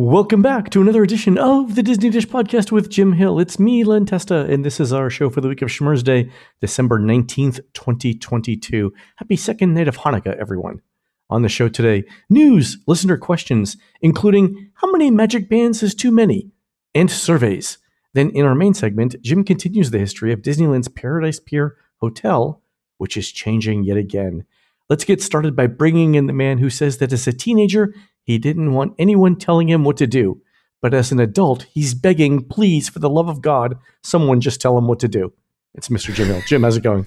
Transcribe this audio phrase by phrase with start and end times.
[0.00, 3.40] Welcome back to another edition of the Disney Dish Podcast with Jim Hill.
[3.40, 6.30] It's me, Len Testa, and this is our show for the week of Schmurz Day,
[6.60, 8.92] December 19th, 2022.
[9.16, 10.82] Happy second night of Hanukkah, everyone.
[11.30, 16.52] On the show today, news, listener questions, including how many magic bands is too many,
[16.94, 17.78] and surveys.
[18.14, 22.62] Then in our main segment, Jim continues the history of Disneyland's Paradise Pier Hotel,
[22.98, 24.44] which is changing yet again.
[24.88, 27.92] Let's get started by bringing in the man who says that as a teenager,
[28.28, 30.42] he didn't want anyone telling him what to do.
[30.82, 34.76] But as an adult, he's begging, please, for the love of God, someone just tell
[34.76, 35.32] him what to do.
[35.74, 36.12] It's Mr.
[36.12, 36.42] Jim Hill.
[36.46, 37.06] Jim, how's it going?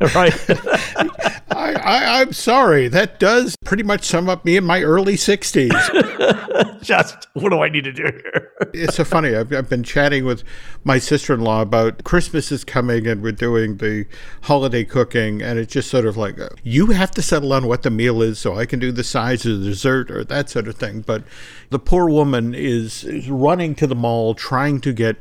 [0.14, 0.32] right.
[1.50, 2.88] I, I, I'm sorry.
[2.88, 5.70] That does pretty much sum up me in my early 60s.
[6.82, 8.52] just what do I need to do here?
[8.74, 9.34] it's so funny.
[9.34, 10.42] I've, I've been chatting with
[10.82, 14.06] my sister in law about Christmas is coming and we're doing the
[14.42, 15.40] holiday cooking.
[15.40, 18.40] And it's just sort of like, you have to settle on what the meal is
[18.40, 21.02] so I can do the size of the dessert or that sort of thing.
[21.02, 21.22] But
[21.70, 25.16] the poor woman is, is running to the mall trying to get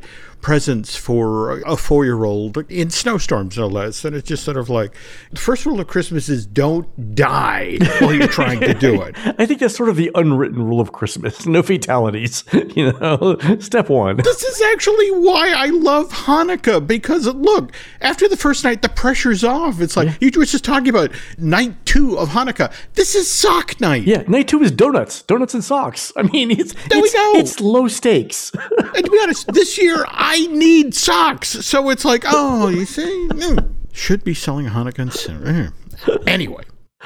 [0.46, 4.06] presents for a four year old in snowstorms, no less.
[4.06, 4.94] And it's just sort of like
[5.32, 9.16] the first rule of Christmas is don't die while you're trying to do it.
[9.40, 12.44] I think that's sort of the unwritten rule of Christmas no fatalities.
[12.76, 14.18] You know, step one.
[14.18, 17.72] This is actually why I love Hanukkah because look,
[18.02, 19.80] after the first night, the pressure's off.
[19.80, 20.16] It's like yeah.
[20.20, 22.74] you were just talking about night two of Hanukkah.
[22.94, 24.04] This is sock night.
[24.04, 26.12] Yeah, night two is donuts, donuts and socks.
[26.18, 27.34] I mean, it's there it's, we go.
[27.36, 28.52] It's low stakes.
[28.54, 31.50] and to be honest, this year I need socks.
[31.50, 35.72] So it's like, oh, you see, mm, should be selling Hanukkah soon.
[36.28, 36.64] Anyway.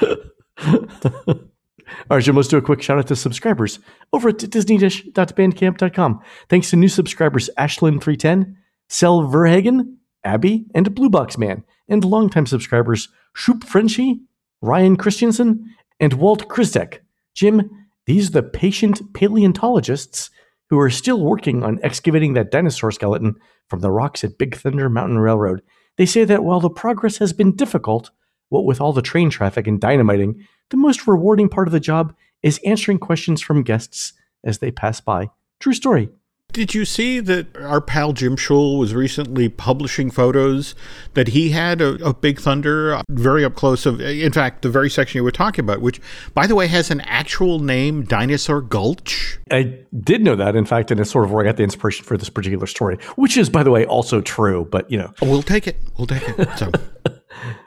[2.08, 3.80] All right, Jim, let's do a quick shout out to subscribers
[4.12, 6.20] over at disneydish.bandcamp.com.
[6.48, 8.54] Thanks to new subscribers Ashlyn310,
[8.88, 14.20] Sel Verhagen, Abby, and Blue Box Man, and longtime subscribers Shoop Frenchy,
[14.60, 16.98] Ryan Christensen, and Walt Kristek.
[17.34, 17.70] Jim,
[18.06, 20.30] these are the patient paleontologists
[20.68, 23.34] who are still working on excavating that dinosaur skeleton
[23.68, 25.62] from the rocks at Big Thunder Mountain Railroad.
[25.96, 28.10] They say that while the progress has been difficult,
[28.50, 32.14] what with all the train traffic and dynamiting, the most rewarding part of the job
[32.42, 34.12] is answering questions from guests
[34.44, 35.30] as they pass by.
[35.58, 36.10] True story.
[36.52, 40.74] Did you see that our pal Jim Shull was recently publishing photos
[41.14, 44.68] that he had of, of, Big Thunder uh, very up close of in fact the
[44.68, 46.00] very section you were talking about which
[46.34, 49.38] by the way has an actual name Dinosaur Gulch?
[49.52, 52.04] I did know that in fact and it's sort of where I got the inspiration
[52.04, 55.42] for this particular story which is by the way also true but you know we'll
[55.42, 56.72] take it we'll take it so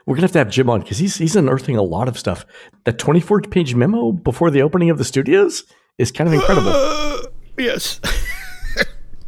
[0.06, 2.44] We're gonna have to have Jim on because he's he's unearthing a lot of stuff.
[2.84, 5.64] That 24 page memo before the opening of the studios
[5.98, 6.72] is kind of incredible.
[6.72, 7.22] Uh,
[7.58, 8.00] yes.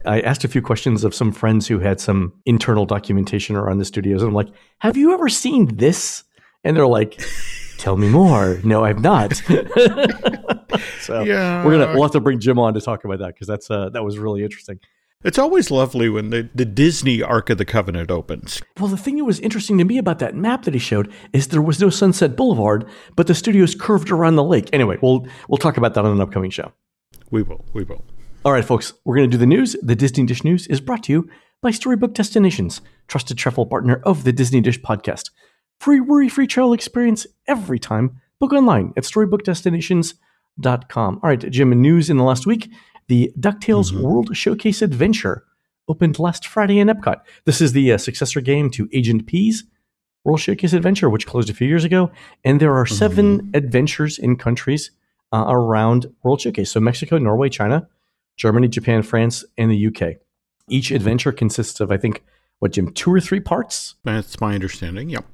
[0.06, 3.84] I asked a few questions of some friends who had some internal documentation around the
[3.84, 4.22] studios.
[4.22, 4.48] And I'm like,
[4.78, 6.22] have you ever seen this?
[6.62, 7.20] And they're like,
[7.78, 8.60] tell me more.
[8.62, 9.34] No, I've not.
[11.00, 11.65] so yeah.
[11.65, 13.88] we're gonna we'll have to bring Jim on to talk about that because that's uh,
[13.91, 14.78] that was really interesting.
[15.25, 18.60] It's always lovely when the, the Disney Ark of the Covenant opens.
[18.78, 21.49] Well, the thing that was interesting to me about that map that he showed is
[21.49, 24.69] there was no Sunset Boulevard, but the studios curved around the lake.
[24.72, 26.72] Anyway, we'll we'll talk about that on an upcoming show.
[27.31, 27.65] We will.
[27.72, 28.04] We will.
[28.44, 29.75] All right, folks, we're going to do the news.
[29.82, 31.28] The Disney Dish News is brought to you
[31.62, 35.31] by Storybook Destinations, trusted travel partner of the Disney Dish podcast.
[35.81, 38.21] Free worry free travel experience every time.
[38.38, 41.21] Book online at storybookdestinations.com.
[41.22, 42.69] All right, Jim, news in the last week
[43.09, 44.03] the DuckTales mm-hmm.
[44.03, 45.44] World Showcase Adventure
[45.89, 47.21] opened last Friday in Epcot.
[47.44, 49.65] This is the uh, successor game to Agent P's
[50.25, 52.11] World Showcase Adventure, which closed a few years ago.
[52.45, 52.95] And there are mm-hmm.
[52.95, 54.91] seven adventures in countries
[55.33, 56.71] uh, around World Showcase.
[56.71, 57.89] So Mexico, Norway, China,
[58.37, 60.16] Germany, Japan, France, and the UK.
[60.69, 62.25] Each adventure consists of, I think,
[62.59, 63.95] what, Jim, two or three parts?
[64.05, 65.25] That's my understanding, yep.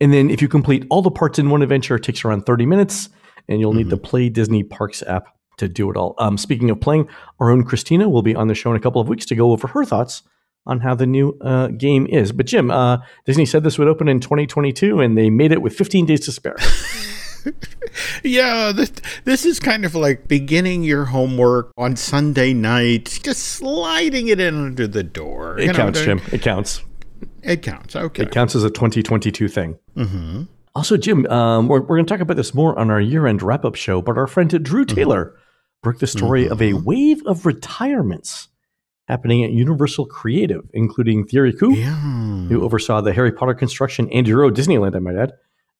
[0.00, 2.66] And then if you complete all the parts in one adventure, it takes around 30
[2.66, 3.10] minutes,
[3.48, 3.78] and you'll mm-hmm.
[3.78, 5.28] need the Play Disney Parks app
[5.60, 6.14] to do it all.
[6.18, 9.00] Um, speaking of playing, our own Christina will be on the show in a couple
[9.00, 10.22] of weeks to go over her thoughts
[10.66, 12.32] on how the new uh, game is.
[12.32, 15.74] But Jim, uh, Disney said this would open in 2022, and they made it with
[15.74, 16.56] 15 days to spare.
[18.22, 18.92] yeah, this,
[19.24, 24.54] this is kind of like beginning your homework on Sunday night, just sliding it in
[24.54, 25.58] under the door.
[25.58, 26.20] It counts, know, Jim.
[26.32, 26.82] It counts.
[27.42, 27.96] It counts.
[27.96, 28.24] Okay.
[28.24, 29.78] It counts as a 2022 thing.
[29.96, 30.42] Mm-hmm.
[30.74, 33.42] Also, Jim, um, we're, we're going to talk about this more on our year end
[33.42, 34.94] wrap up show, but our friend Drew mm-hmm.
[34.94, 35.40] Taylor mm-hmm.
[35.82, 36.52] Broke the story mm-hmm.
[36.52, 36.84] of a mm-hmm.
[36.84, 38.48] wave of retirements
[39.08, 41.96] happening at Universal Creative, including Thierry Coup, yeah.
[42.48, 45.32] who oversaw the Harry Potter construction and Euro Disneyland, I might add,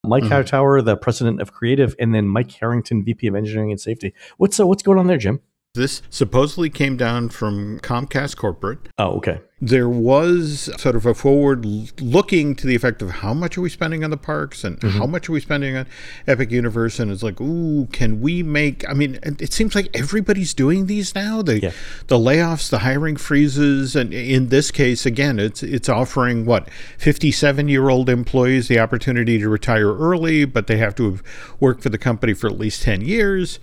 [0.03, 0.33] Mike mm-hmm.
[0.33, 4.13] Hightower, the president of creative, and then Mike Harrington, VP of engineering and safety.
[4.37, 5.41] What's uh, what's going on there, Jim?
[5.73, 8.89] This supposedly came down from Comcast corporate.
[8.97, 9.39] Oh, okay.
[9.63, 11.63] There was sort of a forward
[12.01, 14.97] looking to the effect of how much are we spending on the parks and mm-hmm.
[14.97, 15.85] how much are we spending on
[16.25, 18.87] Epic Universe, and it's like, ooh, can we make?
[18.89, 21.43] I mean, it seems like everybody's doing these now.
[21.43, 21.71] The yeah.
[22.07, 26.67] the layoffs, the hiring freezes, and in this case, again, it's it's offering what
[26.97, 31.23] fifty seven year old employees the opportunity to retire early, but they have to have
[31.59, 33.59] worked for the company for at least ten years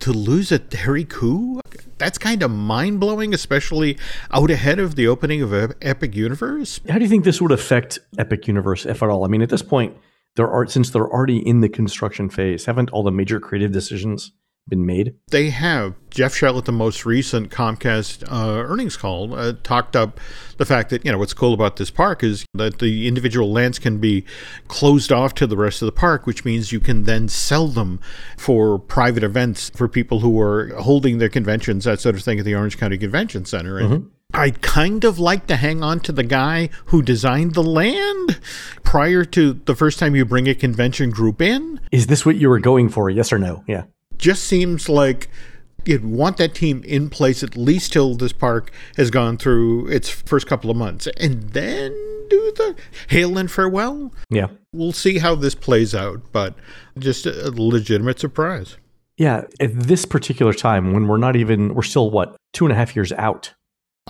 [0.00, 1.60] to lose a Thierry Coup?
[1.98, 3.98] That's kind of mind blowing, especially
[4.30, 6.80] out ahead of the opening of Epic Universe.
[6.88, 9.24] How do you think this would affect Epic Universe, if at all?
[9.24, 9.96] I mean, at this point,
[10.36, 14.32] there are since they're already in the construction phase, haven't all the major creative decisions
[14.68, 15.14] been made?
[15.30, 15.94] They have.
[16.10, 20.20] Jeff Shell at the most recent Comcast uh, earnings call uh, talked up
[20.58, 23.78] the fact that, you know, what's cool about this park is that the individual lands
[23.78, 24.24] can be
[24.68, 28.00] closed off to the rest of the park, which means you can then sell them
[28.36, 32.44] for private events for people who are holding their conventions, that sort of thing, at
[32.44, 33.78] the Orange County Convention Center.
[33.78, 34.08] And mm-hmm.
[34.34, 38.40] I'd kind of like to hang on to the guy who designed the land
[38.84, 41.80] prior to the first time you bring a convention group in.
[41.90, 43.10] Is this what you were going for?
[43.10, 43.64] Yes or no?
[43.66, 43.84] Yeah
[44.18, 45.28] just seems like
[45.84, 50.08] you'd want that team in place at least till this park has gone through its
[50.08, 51.90] first couple of months and then
[52.30, 52.74] do the
[53.08, 54.12] hail and farewell.
[54.30, 54.48] Yeah.
[54.72, 56.54] We'll see how this plays out, but
[56.98, 58.78] just a legitimate surprise.
[59.16, 59.44] Yeah.
[59.60, 62.96] At this particular time, when we're not even, we're still what, two and a half
[62.96, 63.54] years out.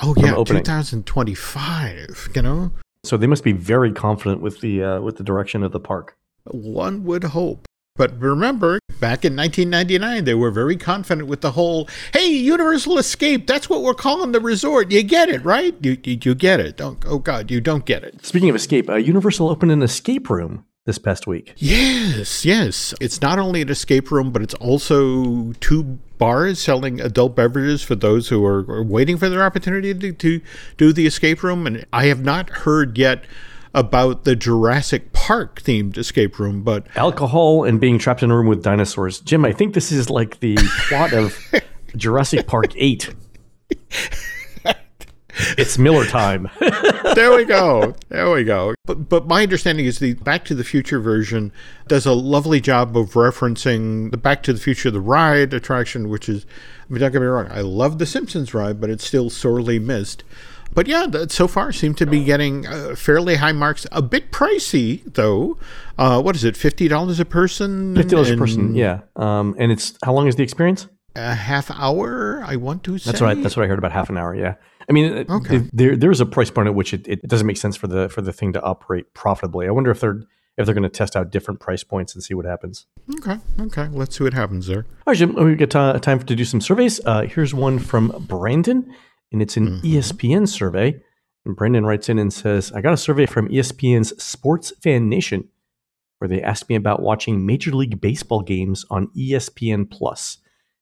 [0.03, 0.35] Oh, yeah.
[0.35, 2.73] 2025, you know?
[3.05, 6.17] So they must be very confident with the uh, with the direction of the park.
[6.45, 7.67] One would hope.
[7.97, 13.47] But remember, back in 1999, they were very confident with the whole, hey, Universal Escape,
[13.47, 14.91] that's what we're calling the resort.
[14.91, 15.77] You get it, right?
[15.81, 16.77] You, you, you get it.
[16.77, 18.27] Don't, oh, God, you don't get it.
[18.27, 21.53] Speaking of escape, uh, Universal opened an escape room this past week.
[21.57, 22.95] Yes, yes.
[23.01, 25.85] It's not only an escape room, but it's also two
[26.19, 30.41] bars selling adult beverages for those who are, are waiting for their opportunity to, to
[30.77, 31.65] do the escape room.
[31.65, 33.25] And I have not heard yet
[33.75, 38.47] about the Jurassic Park themed escape room, but alcohol and being trapped in a room
[38.47, 39.21] with dinosaurs.
[39.21, 40.57] Jim, I think this is like the
[40.89, 41.37] plot of
[41.97, 43.15] Jurassic Park 8.
[45.59, 46.49] it's Miller time.
[47.15, 47.95] there we go.
[48.09, 48.75] There we go.
[48.85, 51.53] But but my understanding is the Back to the Future version
[51.89, 56.29] does a lovely job of referencing the Back to the Future the ride attraction, which
[56.29, 56.47] is
[56.89, 59.81] I mean, don't get me wrong, I love the Simpsons ride, but it's still sorely
[59.81, 60.23] missed.
[60.75, 63.87] But yeah, so far seem to be getting uh, fairly high marks.
[63.93, 65.57] A bit pricey though.
[65.97, 66.57] Uh, what is it?
[66.57, 67.95] Fifty dollars a person.
[67.95, 68.75] Fifty dollars a person.
[68.75, 69.01] Yeah.
[69.17, 70.89] Um, and it's how long is the experience?
[71.15, 72.43] A half hour.
[72.45, 73.11] I want to say.
[73.11, 73.41] That's right.
[73.41, 74.35] That's what I heard about half an hour.
[74.35, 74.57] Yeah.
[74.89, 75.63] I mean, okay.
[75.73, 78.09] there there is a price point at which it, it doesn't make sense for the
[78.09, 79.69] for the thing to operate profitably.
[79.69, 80.23] I wonder if they're
[80.59, 82.87] if they're going to test out different price points and see what happens.
[83.19, 84.87] Okay, okay, let's see what happens there.
[85.07, 87.01] All right, Jim, we've got time to do some surveys.
[87.05, 88.93] Uh, here's one from Brandon
[89.33, 89.87] and it's an mm-hmm.
[89.87, 91.01] ESPN survey.
[91.45, 95.49] And Brendan writes in and says, I got a survey from ESPN's Sports Fan Nation
[96.19, 100.39] where they asked me about watching Major League Baseball games on ESPN Plus.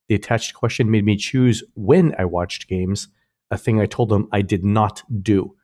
[0.09, 3.09] The attached question made me choose when I watched games,
[3.51, 5.57] a thing I told them I did not do.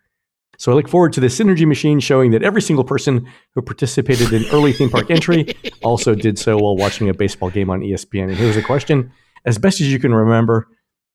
[0.57, 4.33] So I look forward to the synergy machine showing that every single person who participated
[4.33, 8.25] in early theme park entry also did so while watching a baseball game on ESPN.
[8.25, 9.13] And here's a question.
[9.45, 10.69] As best as you can remember,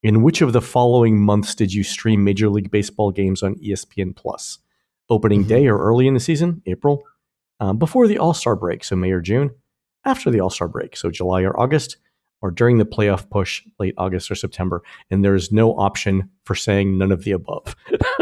[0.03, 4.15] in which of the following months did you stream Major League Baseball games on ESPN
[4.15, 4.59] Plus?
[5.09, 5.49] Opening mm-hmm.
[5.49, 7.03] day or early in the season, April,
[7.59, 9.51] um, before the All Star break, so May or June,
[10.05, 11.97] after the All Star break, so July or August,
[12.41, 14.83] or during the playoff push, late August or September.
[15.09, 17.75] And there is no option for saying none of the above.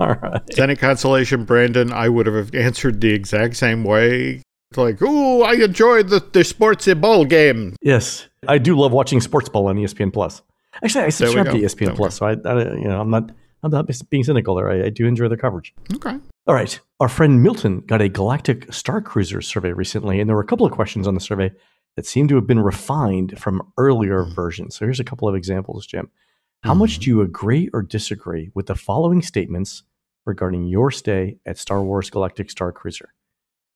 [0.00, 0.58] All right.
[0.58, 1.92] Any consolation, Brandon?
[1.92, 4.40] I would have answered the exact same way
[4.76, 7.76] like, oh, I enjoyed the, the sports ball game.
[7.82, 10.42] Yes, I do love watching sports ball on ESPN Plus.
[10.82, 13.30] Actually, I subscribe to ESPN Plus, so I, I, you know, I'm not,
[13.62, 14.70] I'm not being cynical there.
[14.70, 15.74] I, I do enjoy the coverage.
[15.94, 16.18] Okay.
[16.46, 16.78] All right.
[17.00, 20.66] Our friend Milton got a Galactic Star Cruiser survey recently, and there were a couple
[20.66, 21.52] of questions on the survey
[21.96, 24.34] that seem to have been refined from earlier mm.
[24.34, 24.76] versions.
[24.76, 26.10] So here's a couple of examples, Jim.
[26.62, 26.78] How mm.
[26.78, 29.84] much do you agree or disagree with the following statements
[30.26, 33.14] regarding your stay at Star Wars Galactic Star Cruiser?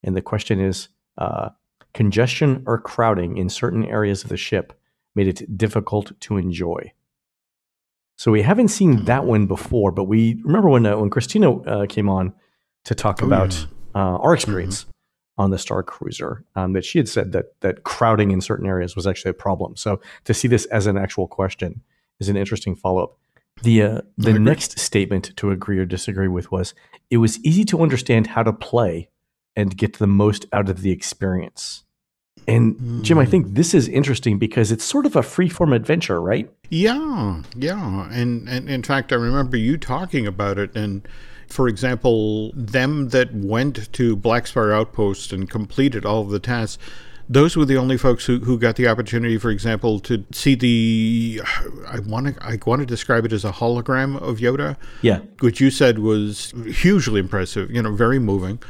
[0.02, 1.50] And the question is uh,
[1.94, 4.72] congestion or crowding in certain areas of the ship
[5.14, 6.92] made it difficult to enjoy.
[8.16, 11.86] So we haven't seen that one before, but we remember when uh, when Christina uh,
[11.86, 12.32] came on
[12.84, 14.00] to talk oh, about yeah.
[14.00, 15.42] uh, our experience mm-hmm.
[15.42, 18.96] on the Star Cruiser, um, that she had said that that crowding in certain areas
[18.96, 19.76] was actually a problem.
[19.76, 21.82] So to see this as an actual question
[22.18, 23.18] is an interesting follow up.
[23.62, 26.74] The uh, the next statement to agree or disagree with was
[27.10, 29.10] it was easy to understand how to play
[29.58, 31.82] and get the most out of the experience.
[32.46, 33.54] And Jim, I think hmm.
[33.54, 36.48] this is interesting because it's sort of a freeform adventure, right?
[36.70, 38.08] Yeah, yeah.
[38.10, 40.74] And, and in fact, I remember you talking about it.
[40.76, 41.06] And
[41.48, 46.82] for example, them that went to Blackspire Outpost and completed all of the tasks,
[47.28, 51.42] those were the only folks who, who got the opportunity, for example, to see the.
[51.86, 54.76] I want to I want to describe it as a hologram of Yoda.
[55.02, 55.18] Yeah.
[55.40, 57.70] which you said was hugely impressive.
[57.70, 58.60] You know, very moving.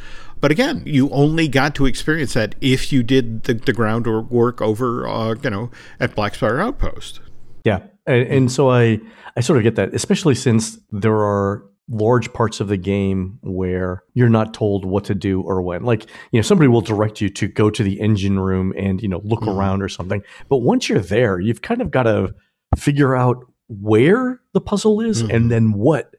[0.41, 5.07] But again, you only got to experience that if you did the, the groundwork over,
[5.07, 7.21] uh, you know, at Blackspire Outpost.
[7.65, 7.81] Yeah.
[8.07, 9.01] And, and so I,
[9.37, 14.03] I sort of get that, especially since there are large parts of the game where
[14.13, 15.85] you're not told what to do or when.
[15.85, 19.09] Like, you know, somebody will direct you to go to the engine room and, you
[19.09, 20.23] know, look around or something.
[20.49, 22.35] But once you're there, you've kind of got to
[22.77, 26.15] figure out where the puzzle is and then what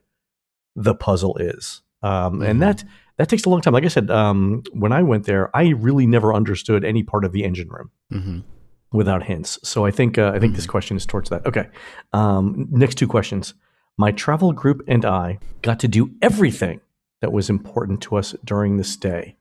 [0.74, 1.82] the puzzle is.
[2.02, 2.82] Um, And that
[3.16, 3.74] that takes a long time.
[3.74, 7.32] Like I said, um, when I went there, I really never understood any part of
[7.32, 8.38] the engine room Mm-hmm.
[8.92, 9.58] without hints.
[9.62, 11.46] So I think uh, I think this question is towards that.
[11.46, 11.68] Okay.
[12.12, 13.54] Um, next two questions.
[13.96, 16.80] My travel group and I got to do everything
[17.20, 19.36] that was important to us during this day.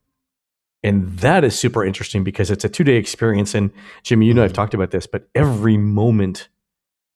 [0.84, 3.56] And that is super interesting because it's a two day experience.
[3.56, 3.72] And
[4.04, 6.48] Jimmy, you know, I've talked about this, but every moment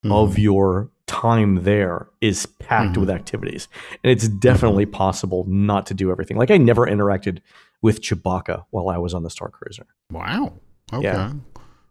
[0.05, 3.17] of your time there is packed with mm-hmm.
[3.17, 3.67] activities.
[4.03, 4.93] And it's definitely mm-hmm.
[4.93, 6.37] possible not to do everything.
[6.37, 7.39] Like I never interacted
[7.83, 9.85] with Chewbacca while I was on the Star Cruiser.
[10.09, 10.53] Wow.
[10.91, 11.03] Okay.
[11.03, 11.33] Yeah.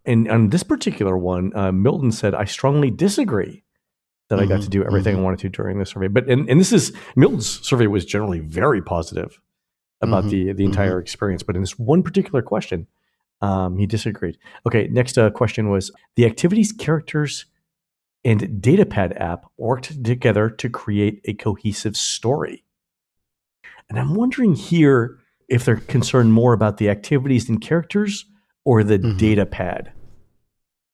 [0.05, 3.63] And on this particular one, uh, Milton said, I strongly disagree
[4.29, 4.71] that I got to mm-hmm.
[4.71, 6.09] do everything I wanted to during the survey.
[6.09, 9.41] But and, and this is Milton's survey was generally very positive
[10.01, 11.45] about the the entire experience.
[11.45, 12.89] But in this one particular question,
[13.41, 14.39] um, he disagreed.
[14.67, 17.45] Okay, next uh, question was the activities, characters,
[18.25, 22.65] and datapad app worked together to create a cohesive story.
[23.89, 28.25] And I'm wondering here if they're concerned more about the activities and characters
[28.65, 29.17] or the mm-hmm.
[29.17, 29.93] data pad.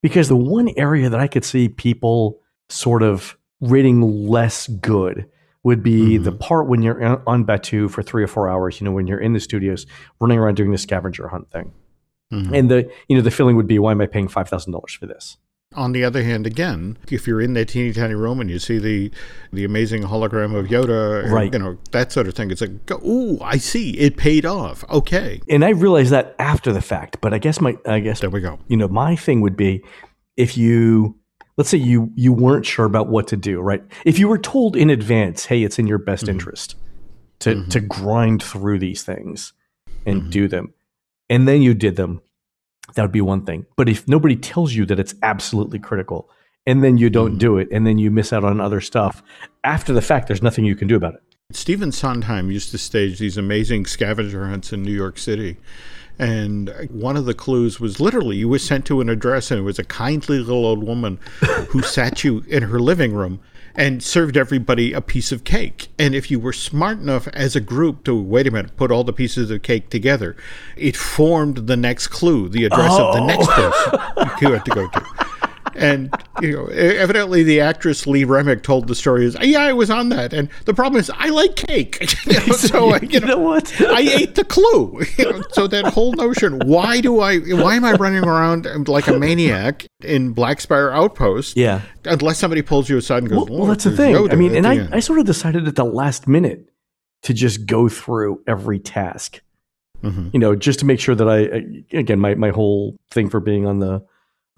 [0.03, 5.29] Because the one area that I could see people sort of rating less good
[5.65, 6.25] would be mm-hmm.
[6.25, 9.21] the part when you're on- Batuu for three or four hours, you know, when you're
[9.21, 9.87] in the studios
[10.21, 11.73] running around doing the scavenger hunt thing.
[12.33, 12.55] Mm-hmm.
[12.55, 14.93] And the you know the feeling would be why am I paying five thousand dollars
[14.93, 15.39] for this?
[15.75, 18.79] On the other hand, again, if you're in that teeny tiny room and you see
[18.79, 19.11] the
[19.53, 21.53] the amazing hologram of Yoda, Right.
[21.53, 24.83] you know that sort of thing, it's like, oh, I see, it paid off.
[24.91, 28.31] Okay, And I realized that after the fact, but I guess my I guess there
[28.31, 28.59] we go.
[28.69, 29.85] you know my thing would be
[30.39, 31.19] if you
[31.59, 34.75] let's say you you weren't sure about what to do right if you were told
[34.77, 36.33] in advance hey it's in your best mm-hmm.
[36.33, 36.77] interest
[37.41, 37.87] to to mm-hmm.
[37.89, 39.53] grind through these things
[40.07, 40.31] and mm-hmm.
[40.31, 40.73] do them
[41.29, 42.23] and then you did them
[42.95, 43.67] that would be one thing.
[43.77, 46.31] But if nobody tells you that it's absolutely critical
[46.67, 47.39] and then you don't hmm.
[47.39, 49.23] do it and then you miss out on other stuff
[49.65, 51.23] after the fact there's nothing you can do about it.
[51.51, 55.57] Stephen Sondheim used to stage these amazing scavenger hunts in New York City.
[56.19, 59.63] And one of the clues was literally you were sent to an address, and it
[59.63, 61.19] was a kindly little old woman
[61.69, 63.41] who sat you in her living room
[63.79, 65.89] and served everybody a piece of cake.
[65.99, 69.05] And if you were smart enough as a group to wait a minute, put all
[69.05, 70.37] the pieces of cake together,
[70.77, 73.71] it formed the next clue, the address of the next oh.
[73.71, 75.29] person you had to go to.
[75.79, 79.91] And you know, evidently the actress Lee Remick told the story is, yeah, I was
[79.91, 83.39] on that, and the problem is I like cake, You know, so I, you know,
[83.39, 85.01] what I ate the clue.
[85.19, 89.09] You know, so that whole notion, why do I, why am I running around like
[89.09, 91.57] a maniac in Blackspire Outpost?
[91.57, 94.55] yeah Unless somebody pulls you aside and goes, well, well that's the thing i mean
[94.55, 96.69] and I, end." I sort of decided at the last minute
[97.23, 99.41] to just go through every task
[100.05, 100.33] Mhm.
[100.33, 103.41] you know just to make sure that i I- again my, my whole thing for
[103.41, 104.05] being on the,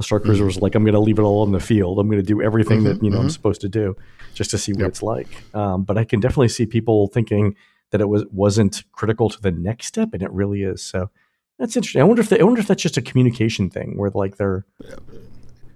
[0.02, 0.46] star cruiser mm-hmm.
[0.46, 1.98] was like i'm going to leave it all in the field.
[1.98, 3.04] I'm going to do everything that mm-hmm.
[3.04, 3.30] you know i'm mm-hmm.
[3.30, 3.96] supposed to do
[4.34, 5.28] just to see what it's like.
[5.54, 7.56] Um, but i can definitely see people thinking
[7.90, 10.82] that it was wasn't critical to the next step and it really is.
[10.82, 11.10] So
[11.58, 12.00] that's interesting.
[12.00, 14.64] I wonder if they, i wonder if that's just a communication thing where like they're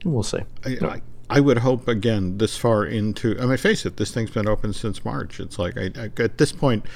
[0.04, 0.40] we'll see.
[0.64, 1.02] I, I,
[1.35, 3.37] I would hope again this far into.
[3.41, 5.41] I mean, face it, this thing's been open since March.
[5.41, 6.87] It's like I, I at this point,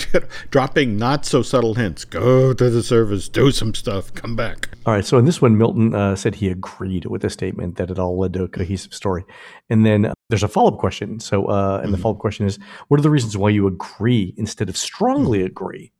[0.50, 2.04] dropping not so subtle hints.
[2.04, 4.70] Go to the service, do some stuff, come back.
[4.84, 5.04] All right.
[5.04, 8.18] So in this one, Milton uh, said he agreed with the statement that it all
[8.18, 9.24] led to a cohesive story.
[9.70, 11.20] And then uh, there's a follow up question.
[11.20, 12.58] So, uh, and the follow up question is
[12.88, 15.92] what are the reasons why you agree instead of strongly agree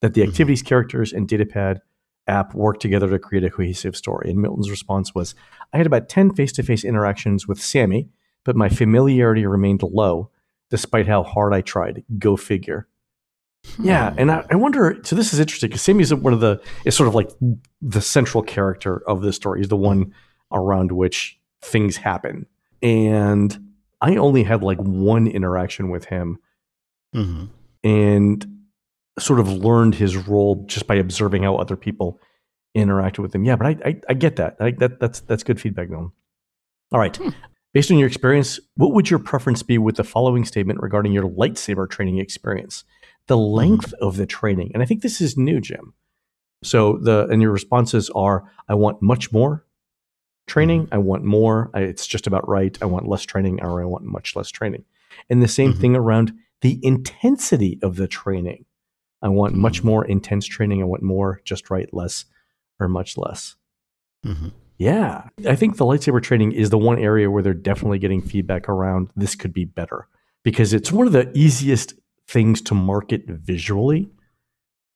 [0.00, 1.80] that the activities, characters, and datapad
[2.26, 4.30] app work together to create a cohesive story?
[4.30, 5.34] And Milton's response was
[5.72, 8.08] I had about 10 face to face interactions with Sammie,
[8.44, 10.30] but my familiarity remained low
[10.70, 12.04] despite how hard I tried.
[12.18, 12.88] Go figure.
[13.78, 14.98] Yeah, and I, I wonder.
[15.04, 17.30] So this is interesting because Sammie's one of the is sort of like
[17.80, 19.60] the central character of this story.
[19.60, 20.14] He's the one
[20.52, 22.46] around which things happen,
[22.82, 23.58] and
[24.00, 26.38] I only had like one interaction with him,
[27.14, 27.44] hmm
[27.84, 28.46] and
[29.18, 32.20] sort of learned his role just by observing how other people
[32.76, 33.44] interacted with him.
[33.44, 34.56] Yeah, but I I, I get that.
[34.60, 36.12] I, that that's that's good feedback, Nolan.
[36.92, 37.16] All right.
[37.16, 37.30] Hmm.
[37.72, 41.28] Based on your experience, what would your preference be with the following statement regarding your
[41.28, 42.84] lightsaber training experience?
[43.26, 43.42] The hmm.
[43.42, 45.94] length of the training, and I think this is new, Jim.
[46.62, 49.64] So the and your responses are: I want much more
[50.46, 50.86] training.
[50.86, 50.94] Hmm.
[50.94, 51.70] I want more.
[51.74, 52.76] I, it's just about right.
[52.82, 54.84] I want less training, or I want much less training.
[55.30, 55.80] And the same Mhm.
[55.80, 58.64] thing around the intensity of the training.
[59.24, 60.82] I want much more intense training.
[60.82, 62.26] I want more just right, less,
[62.78, 63.56] or much less.
[64.24, 64.52] Mhm.
[64.78, 65.28] Yeah.
[65.48, 69.08] I think the lightsaber training is the one area where they're definitely getting feedback around
[69.16, 70.08] this could be better
[70.42, 71.94] because it's one of the easiest
[72.28, 74.10] things to market visually.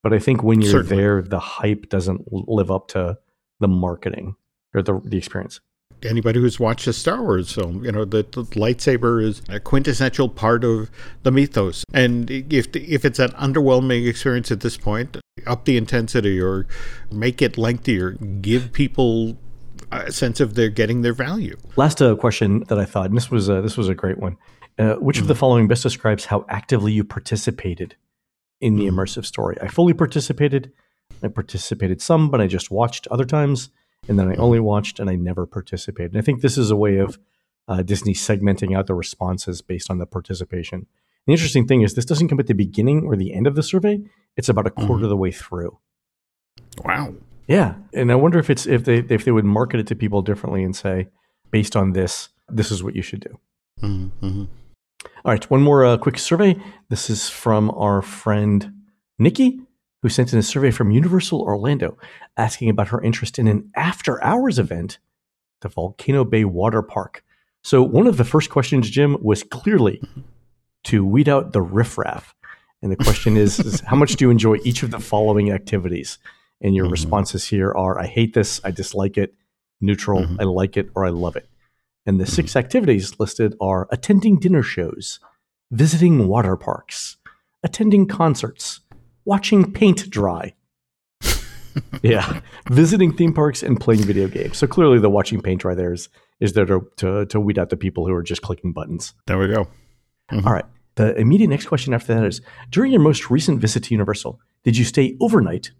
[0.03, 0.97] But I think when you're Certainly.
[1.03, 3.17] there, the hype doesn't live up to
[3.59, 4.35] the marketing
[4.73, 5.59] or the, the experience.
[6.03, 10.29] Anybody who's watched a Star Wars film, you know that the lightsaber is a quintessential
[10.29, 10.89] part of
[11.23, 11.83] the mythos.
[11.93, 16.67] And if if it's an underwhelming experience at this point, up the intensity or
[17.11, 18.11] make it lengthier.
[18.41, 19.37] Give people
[19.91, 21.57] a sense of they're getting their value.
[21.75, 24.37] Last uh, question that I thought, and this was uh, this was a great one.
[24.77, 27.95] Uh, which of the following best describes how actively you participated
[28.61, 28.91] in the Mhm.
[28.93, 29.57] immersive story?
[29.61, 30.71] I fully participated.
[31.21, 33.69] I participated some, but I just watched other times,
[34.09, 36.11] and then I only watched and I never participated.
[36.13, 37.17] And I think this is a way of
[37.67, 40.87] uh, Disney segmenting out the responses based on the participation.
[41.27, 43.63] The interesting thing is this doesn't come at the beginning or the end of the
[43.63, 44.01] survey;
[44.35, 45.03] it's about a quarter Mhm.
[45.03, 45.77] of the way through.
[46.83, 47.13] Wow.
[47.47, 50.21] Yeah, and I wonder if it's if they if they would market it to people
[50.21, 51.07] differently and say,
[51.51, 53.39] based on this, this is what you should do.
[53.81, 54.43] Mm-hmm.
[55.25, 56.55] All right, one more uh, quick survey.
[56.89, 58.71] This is from our friend
[59.17, 59.61] Nikki,
[60.01, 61.97] who sent in a survey from Universal Orlando
[62.37, 64.99] asking about her interest in an after hours event,
[65.61, 67.23] the Volcano Bay Water Park.
[67.63, 70.01] So, one of the first questions, Jim, was clearly
[70.85, 72.33] to weed out the riffraff.
[72.81, 76.17] And the question is, is how much do you enjoy each of the following activities?
[76.61, 76.91] And your Mhm.
[76.91, 79.33] responses here are I hate this, I dislike it,
[79.81, 80.37] neutral, Mhm.
[80.39, 81.49] I like it, or I love it.
[82.05, 85.19] And the six activities listed are attending dinner shows,
[85.71, 87.17] visiting water parks,
[87.63, 88.79] attending concerts,
[89.29, 90.53] watching paint dry.
[92.01, 94.57] yeah, visiting theme parks and playing video games.
[94.57, 96.09] So clearly, the watching paint dry there is,
[96.39, 99.13] is there to, to, to weed out the people who are just clicking buttons.
[99.27, 99.67] There we go.
[100.31, 100.45] Mhm.
[100.45, 100.65] All right.
[100.95, 104.75] The immediate next question after that is During your most recent visit to Universal, did
[104.77, 105.71] you stay overnight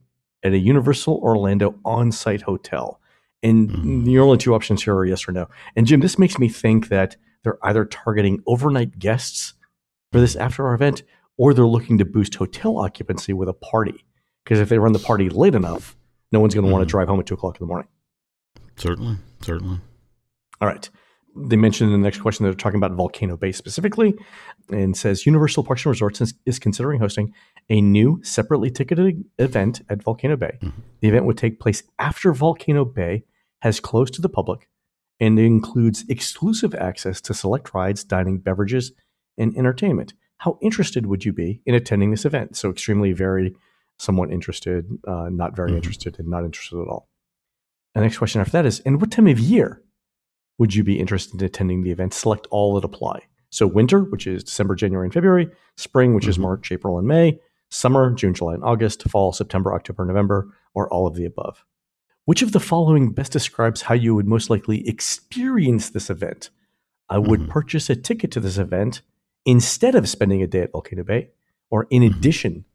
[0.43, 2.99] at a Universal Orlando on site hotel?
[3.41, 4.11] And Mhm.
[4.11, 5.47] your only two options here are yes or no.
[5.75, 9.53] And Jim, this makes me think that they're either targeting overnight guests
[10.11, 11.03] for this after hour event
[11.39, 14.05] or they're looking to boost hotel occupancy with a party.
[14.43, 15.95] Because if they run the party late enough,
[16.31, 16.87] no one's going to want Mhm.
[16.87, 17.87] to drive home at two o'clock in the morning.
[18.75, 19.17] Certainly.
[19.41, 19.79] Certainly.
[20.61, 20.89] All right.
[21.35, 24.15] They mentioned in the next question they're talking about Volcano Bay specifically
[24.69, 27.33] and says Universal Parks and Resorts is, is considering hosting
[27.69, 30.57] a new separately ticketed event at Volcano Bay.
[30.61, 30.73] Mhm.
[31.01, 33.23] The event would take place after Volcano Bay
[33.61, 34.67] has closed to the public
[35.19, 38.91] and includes exclusive access to select rides, dining, beverages,
[39.37, 40.13] and entertainment.
[40.39, 42.55] How interested would you be in attending this event?
[42.57, 43.55] So, extremely, very,
[43.97, 45.75] somewhat interested, uh, not very Mhm.
[45.75, 47.09] interested, and not interested at all.
[47.93, 49.83] The next question after that is, and what time of year
[50.57, 52.13] would you be interested in attending the event?
[52.13, 53.21] Select all that apply.
[53.49, 56.41] So winter, which is December, January, and February, spring, which is Mhm.
[56.41, 61.05] March, April, and May, summer, June, July, and August, fall, September, October, November, or all
[61.07, 61.65] of the above.
[62.25, 66.51] Which of the following best describes how you would most likely experience this event?
[67.09, 67.49] I would Mhm.
[67.49, 69.01] purchase a ticket to this event
[69.49, 71.29] instead of spending a day at Volcano Bay,
[71.69, 72.15] or in Mhm.
[72.17, 72.65] addition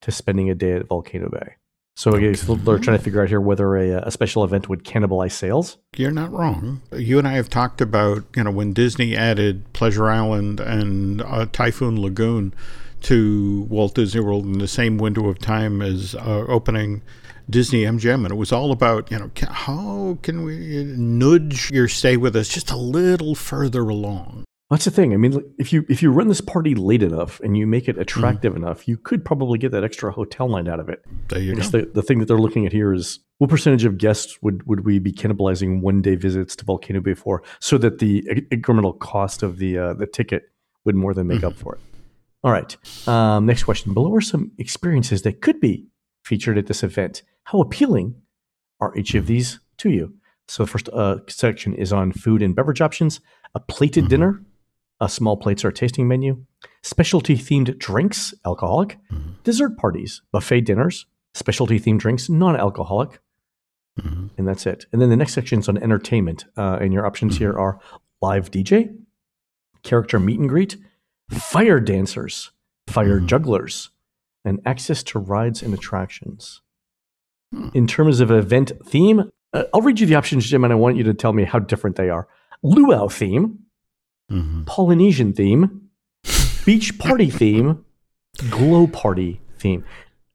[0.00, 1.54] to spending a day at Volcano Bay.
[1.94, 5.32] So guess they're trying to figure out here whether a, a special event would cannibalize
[5.32, 5.76] sales.
[5.96, 6.80] You're not wrong.
[6.96, 11.46] You and I have talked about, you know, when Disney added Pleasure Island and uh,
[11.52, 12.54] Typhoon Lagoon
[13.02, 17.02] to Walt Disney World in the same window of time as uh, opening
[17.50, 18.24] Disney MGM.
[18.24, 22.34] And it was all about, you know, ca- how can we nudge your stay with
[22.36, 24.44] us just a little further along?
[24.72, 25.12] That's the thing.
[25.12, 27.98] I mean, if you if you run this party late enough and you make it
[27.98, 31.04] attractive enough, you could probably get that extra hotel night out of it.
[31.28, 31.62] There you go.
[31.62, 34.86] the, the thing that they're looking at here is what percentage of guests would, would
[34.86, 39.42] we be cannibalizing one day visits to Volcano Bay for, so that the incremental cost
[39.42, 40.44] of the uh, the ticket
[40.86, 41.80] would more than make up for it.
[42.42, 42.74] All right.
[43.06, 43.92] Um, next question.
[43.92, 45.86] Below are some experiences that could be
[46.24, 47.22] featured at this event.
[47.44, 48.14] How appealing
[48.80, 50.14] are each of these to you?
[50.48, 53.20] So the first uh, section is on food and beverage options,
[53.54, 54.08] a plated Mhm.
[54.08, 54.42] dinner,
[55.02, 56.44] a small plates or tasting menu,
[56.82, 59.42] specialty themed drinks, alcoholic, Mhm.
[59.42, 63.20] dessert parties, buffet dinners, specialty themed drinks, non alcoholic,
[63.98, 64.30] Mhm.
[64.38, 64.86] and that's it.
[64.92, 66.44] And then the next section is on entertainment.
[66.56, 67.80] Uh, and your options here are
[68.22, 68.90] live DJ,
[69.82, 70.76] character meet and greet,
[71.30, 72.52] fire dancers,
[72.86, 73.26] fire Mhm.
[73.26, 73.90] jugglers,
[74.44, 76.60] and access to rides and attractions.
[77.74, 80.96] In terms of event theme, uh, I'll read you the options, Jim, and I want
[80.96, 82.28] you to tell me how different they are.
[82.62, 83.58] Luau theme,
[84.32, 84.66] Mhm.
[84.66, 85.82] Polynesian theme,
[86.64, 87.84] beach party theme,
[88.50, 89.84] glow party theme.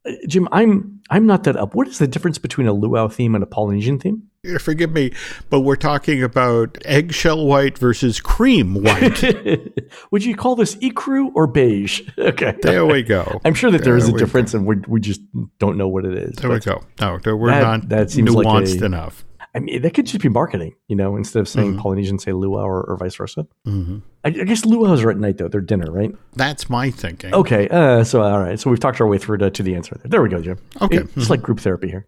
[0.07, 1.73] Uh, Jim, I'm I'm not that up.
[1.73, 4.23] What is the difference between a luau theme and a Polynesian theme?
[4.59, 5.11] Forgive me,
[5.49, 9.21] but we're talking about eggshell white versus cream white.
[10.11, 12.01] Would you call this ecru or beige?
[12.17, 12.55] Okay.
[12.61, 13.41] there we go.
[13.45, 15.21] I'm sure that there is a we difference, and we we just
[15.59, 16.35] don't know what it is.
[16.35, 16.81] There we go.
[17.01, 19.25] No, no, we're That- not that seems like nuanced a- enough.
[19.57, 21.15] I mean, that could just be marketing, you know.
[21.17, 21.79] Instead of saying Mhm.
[21.79, 23.47] Polynesian, say luau or, or vice versa.
[23.65, 26.11] hmm I, I guess luau's are at night though; they're dinner, right?
[26.35, 27.33] That's my thinking.
[27.33, 27.67] Okay.
[27.69, 28.59] Uh, so all right.
[28.59, 30.09] So we've talked our way through to, to the answer there.
[30.09, 30.59] There we go, Jim.
[30.81, 30.97] Okay.
[30.97, 32.07] It's just like group therapy here.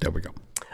[0.00, 0.30] There we go.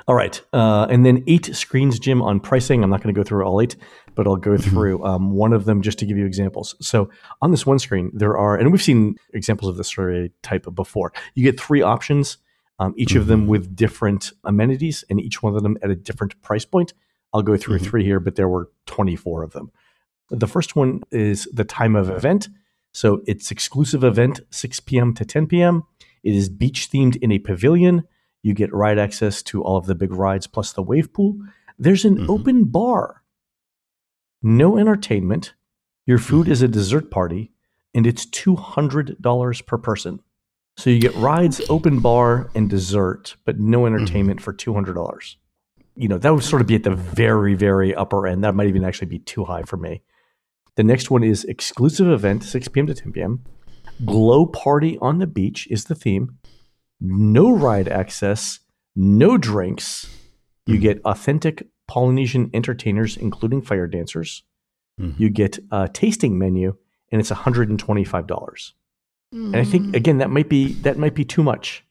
[0.09, 0.41] All right.
[0.53, 2.83] Uh, and then eight screens, Jim, on pricing.
[2.83, 3.77] I'm not going to go through all eight,
[4.17, 6.75] but I'll go through um, one of them just to give you examples.
[6.81, 7.11] So
[7.43, 11.13] on this one screen, there are, and we've seen examples of this survey type before.
[11.35, 12.39] You get three options,
[12.81, 16.41] um, each of them with different amenities, and each one of them at a different
[16.43, 16.93] price point.
[17.33, 17.83] I'll go through Mhm.
[17.85, 19.71] three here, but there were 24 of them.
[20.31, 22.49] The first one is the time of event.
[22.93, 25.15] So it's exclusive event, 6 p.m.
[25.15, 25.85] to 10 p.m.
[26.25, 28.03] It is beach themed in a pavilion.
[28.43, 31.39] You get ride access to all of the big rides plus the wave pool.
[31.79, 32.29] There's an Mhm.
[32.29, 33.23] open bar.
[34.43, 35.55] No entertainment.
[36.07, 37.53] Your food is a dessert party,
[37.95, 40.21] and it's $200 per person.
[40.77, 45.37] So you get rides, open bar, and dessert, but no entertainment for $200.
[45.97, 48.45] You know, that would sort of be at the very, very upper end.
[48.45, 50.03] That might even actually be too high for me.
[50.77, 52.87] The next one is exclusive event, 6 p.m.
[52.87, 53.45] to 10 p.m.
[54.07, 56.39] Glow party on the beach is the theme.
[57.01, 58.61] No ride access,
[58.97, 60.07] no drinks.
[60.67, 60.81] You Mhm.
[60.81, 64.45] get authentic Polynesian entertainers, including fire dancers.
[64.99, 65.19] Mhm.
[65.19, 66.77] You get a tasting menu,
[67.13, 68.73] and it's $125.
[68.77, 68.80] And
[69.33, 71.85] I think again that might be that might be too much.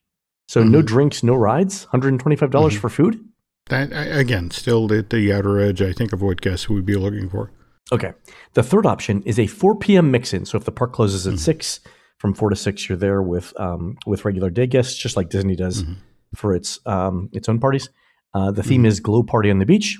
[0.47, 0.85] So no Mhm.
[0.85, 2.79] drinks, no rides, $125 Mhm.
[2.79, 3.25] for food.
[3.67, 7.29] that again, still the, the outer edge, I think, of what guests would be looking
[7.29, 7.51] for.
[7.91, 8.13] Okay.
[8.55, 10.09] The third option is a 4 p.m.
[10.09, 10.45] mix-in.
[10.45, 11.39] So if the park closes at Mhm.
[11.39, 11.79] six,
[12.17, 15.55] from four to six, you're there with um, with regular day guests, just like Disney
[15.55, 15.97] does Mhm.
[16.35, 17.89] for its um, its own parties.
[18.33, 18.87] Uh, the theme Mhm.
[18.87, 19.99] is glow party on the beach.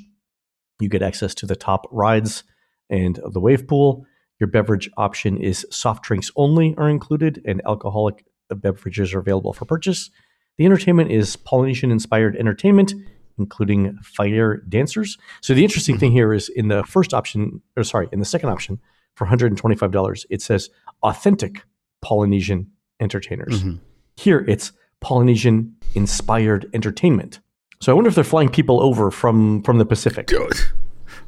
[0.80, 2.44] You get access to the top rides
[2.90, 4.04] and the wave pool.
[4.40, 9.66] Your beverage option is soft drinks only are included, and alcoholic beverages are available for
[9.66, 10.10] purchase.
[10.58, 12.94] The entertainment is Polynesian inspired entertainment,
[13.38, 15.18] including fire dancers.
[15.42, 18.50] So the interesting thing here is in the first option, or sorry, in the second
[18.50, 18.80] option
[19.16, 20.70] for $125, it says
[21.04, 21.64] authentic
[22.02, 22.68] Polynesian
[23.00, 23.64] entertainers.
[23.64, 23.80] Mhm.
[24.16, 24.72] Here it's
[25.02, 27.40] Polynesian inspired entertainment.
[27.82, 30.28] So I wonder if they're flying people over from from the Pacific.
[30.28, 30.54] Good.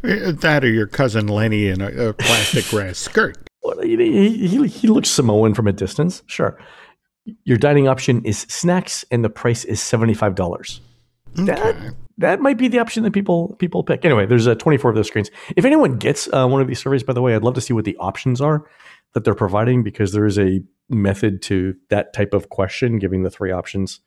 [0.01, 3.37] That or your cousin Lenny in a, a plastic grass skirt.
[3.83, 6.23] He, he, he- he looks Samoan from a distance.
[6.25, 6.57] Sure.
[7.43, 10.81] Your dining option is snacks, and the price is seventy five dollars.
[11.35, 14.03] That that might be the option that people people pick.
[14.03, 15.29] Anyway, there's uh, 24 of those screens.
[15.55, 17.73] If anyone gets uh, one of these surveys, by the way, I'd love to see
[17.73, 18.65] what the options are
[19.13, 23.29] that they're providing because there is a method to that type of question, giving the
[23.29, 23.99] three options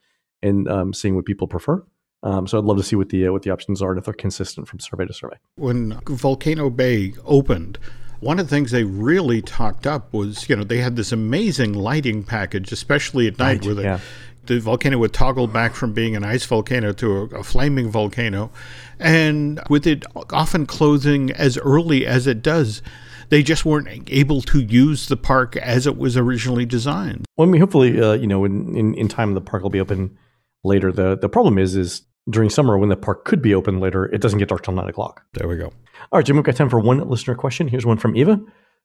[0.42, 1.83] and um, seeing what people prefer.
[2.24, 4.06] Um, so I'd love to see what the uh, what the options are and if
[4.06, 5.37] they're consistent from survey to survey.
[5.56, 7.78] when Volcano Bay opened,
[8.20, 11.74] one of the things they really talked up was, you know, they had this amazing
[11.74, 14.00] lighting package, especially at night, Right, where the, yeah.
[14.46, 18.50] the volcano would toggle back from being an ice volcano to a, a flaming volcano.
[18.98, 22.80] And with it often closing as early as it does,
[23.28, 27.26] they just weren't able to use the park as it was originally designed.
[27.37, 29.80] Well, I mean, hopefully, uh, you know, in, in, in time the park will be
[29.80, 30.16] open
[30.62, 30.90] later.
[30.90, 34.20] The the problem is is during summer when the park could be open later, it
[34.20, 35.22] doesn't get dark till nine o'clock.
[35.34, 35.66] There we go.
[35.66, 37.68] All right, Jim, we've got time for one listener question.
[37.68, 38.40] Here's one from Eva,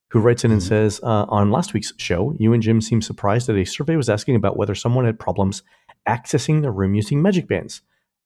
[0.09, 0.67] who writes in and Mhm.
[0.67, 4.09] says, uh, On last week's show, you and Jim seemed surprised that a survey was
[4.09, 5.63] asking about whether someone had problems
[6.07, 7.81] accessing the room using magic bands.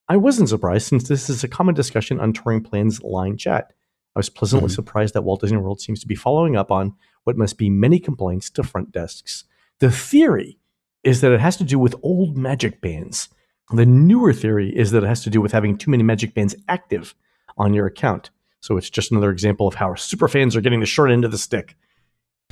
[0.08, 3.72] I wasn't surprised since this is a common discussion on touring plans line chat.
[4.14, 4.74] I was pleasantly Mhm.
[4.74, 7.98] surprised that Walt Disney World seems to be following up on what must be many
[7.98, 9.44] complaints to front desks.
[9.80, 10.58] The theory
[11.02, 13.28] is that it has to do with old magic bands.
[13.72, 16.54] The newer theory is that it has to do with having too many magic bands
[16.68, 17.14] active
[17.56, 18.30] on your account.
[18.60, 21.24] So it's just another example of how our super fans are getting the short end
[21.24, 21.76] of the stick.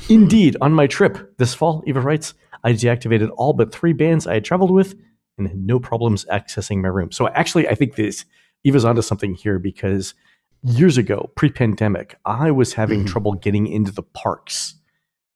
[0.09, 4.35] Indeed, on my trip this fall, Eva writes, I deactivated all but three bands I
[4.35, 4.95] had traveled with
[5.39, 7.13] and had no problems accessing my room.
[7.13, 8.25] So actually, I think this
[8.65, 10.15] Eva's onto something here because
[10.63, 13.09] years ago, pre-pandemic, I was having Mhm.
[13.09, 14.75] trouble getting into the parks.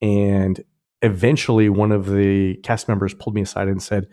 [0.00, 0.62] And
[1.02, 4.06] eventually one of the cast members pulled me aside and said,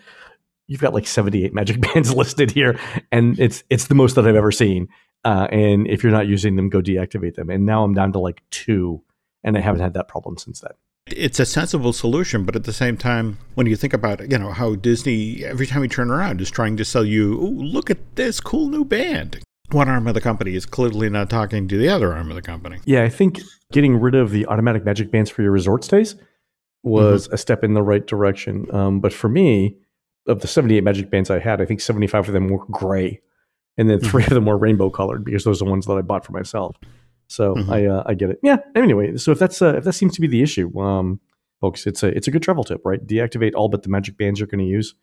[0.68, 2.80] You've got like 78 magic bands listed here,
[3.12, 4.88] and it's it's the most that I've ever seen.
[5.26, 7.50] Uh, and if you're not using them, go deactivate them.
[7.50, 9.02] And now I'm down to like two,
[9.44, 10.74] and I haven't had that problem since then.
[11.08, 14.52] It's a sensible solution, but at the same time, when you think about you know
[14.52, 18.40] how Disney every time you turn around is trying to sell you, look at this
[18.40, 19.40] cool new band.
[19.72, 22.42] One arm of the company is clearly not talking to the other arm of the
[22.42, 22.80] company.
[22.86, 23.40] Yeah, I think
[23.72, 26.16] getting rid of the automatic magic bands for your resort stays
[26.84, 27.34] was mm-hmm.
[27.34, 28.68] a step in the right direction.
[28.74, 29.78] Um, but for me,
[30.28, 33.22] of the 78 magic bands I had, I think 75 of them were gray,
[33.78, 34.32] and then 3 mm-hmm.
[34.32, 36.78] of them were rainbow colored because those are the ones that I bought for myself.
[37.28, 37.72] So mm-hmm.
[37.72, 38.40] I uh, I get it.
[38.44, 38.58] Yeah.
[38.76, 41.20] Anyway, so if that's uh, if that seems to be the issue, um,
[41.62, 43.06] folks, it's a it's a good travel tip, right?
[43.06, 44.94] Deactivate all but the magic bands you're going to use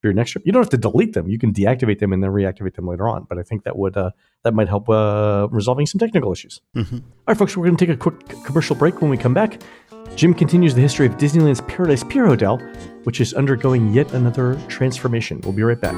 [0.00, 0.44] for your next trip.
[0.46, 1.28] You don't have to delete them.
[1.28, 3.26] You can deactivate them and then reactivate them later on.
[3.28, 4.10] But I think that would uh,
[4.44, 6.60] that might help uh, resolving some technical issues.
[6.76, 6.96] Mm-hmm.
[6.96, 9.00] All right, folks, we're going to take a quick commercial break.
[9.00, 9.60] When we come back,
[10.14, 12.58] Jim continues the history of Disneyland's Paradise Pier Hotel,
[13.08, 15.40] which is undergoing yet another transformation.
[15.40, 15.96] We'll be right back.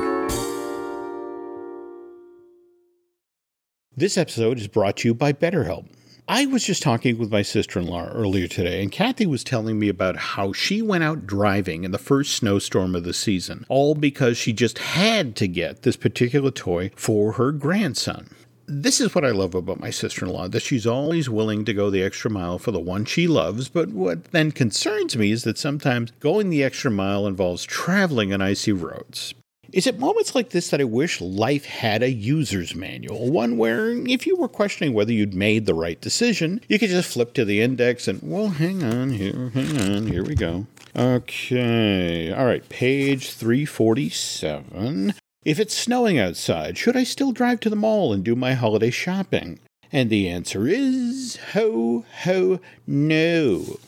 [3.96, 5.88] This episode is brought to you by BetterHelp.
[6.28, 9.80] I was just talking with my sister in law earlier today, and Kathy was telling
[9.80, 13.96] me about how she went out driving in the first snowstorm of the season, all
[13.96, 18.28] because she just had to get this particular toy for her grandson
[18.70, 21.74] this is what I love about my sister in law that she's always willing to
[21.74, 23.68] go the extra mile for the one she loves.
[23.68, 28.40] But what then concerns me is that sometimes going the extra mile involves traveling on
[28.40, 29.34] icy roads.
[29.72, 33.30] Is it moments like this that I wish life had a user's manual?
[33.30, 37.12] One where, if you were questioning whether you'd made the right decision, you could just
[37.12, 40.66] flip to the index and, well, hang on here, hang on, here we go.
[40.96, 45.14] Okay, all right, page 347.
[45.42, 48.90] If it's snowing outside, should I still drive to the mall and do my holiday
[48.90, 49.58] shopping?
[49.90, 53.78] And the answer is ho, ho, no.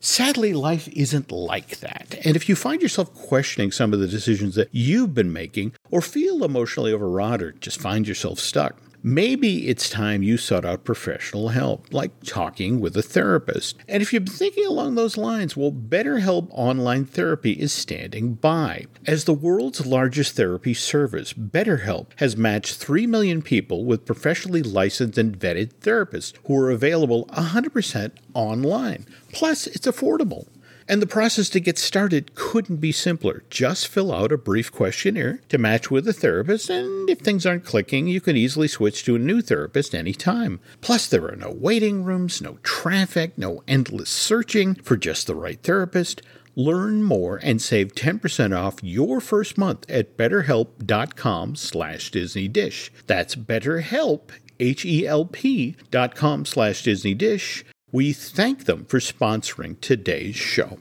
[0.00, 2.16] Sadly, life isn't like that.
[2.24, 6.00] And if you find yourself questioning some of the decisions that you've been making, or
[6.00, 8.74] feel emotionally overwrought, or just find yourself stuck,
[9.04, 13.76] Maybe it's time you sought out professional help, like talking with a therapist.
[13.88, 18.86] And if you've been thinking along those lines, well, BetterHelp Online Therapy is standing by.
[19.04, 25.18] As the world's largest therapy service, BetterHelp has matched 3 million people with professionally licensed
[25.18, 29.04] and vetted therapists who are available 100% online.
[29.32, 30.46] Plus, it's affordable.
[30.92, 33.44] And the process to get started couldn't be simpler.
[33.48, 37.64] Just fill out a brief questionnaire to match with a therapist, and if things aren't
[37.64, 40.60] clicking, you can easily switch to a new therapist anytime.
[40.82, 45.62] Plus, there are no waiting rooms, no traffic, no endless searching for just the right
[45.62, 46.20] therapist.
[46.56, 52.90] Learn more and save 10% off your first month at betterhelp.com slash disneydish.
[53.06, 54.28] That's betterhelp,
[54.60, 60.78] H-E-L-P dot com slash disneydish we thank them for sponsoring today's show.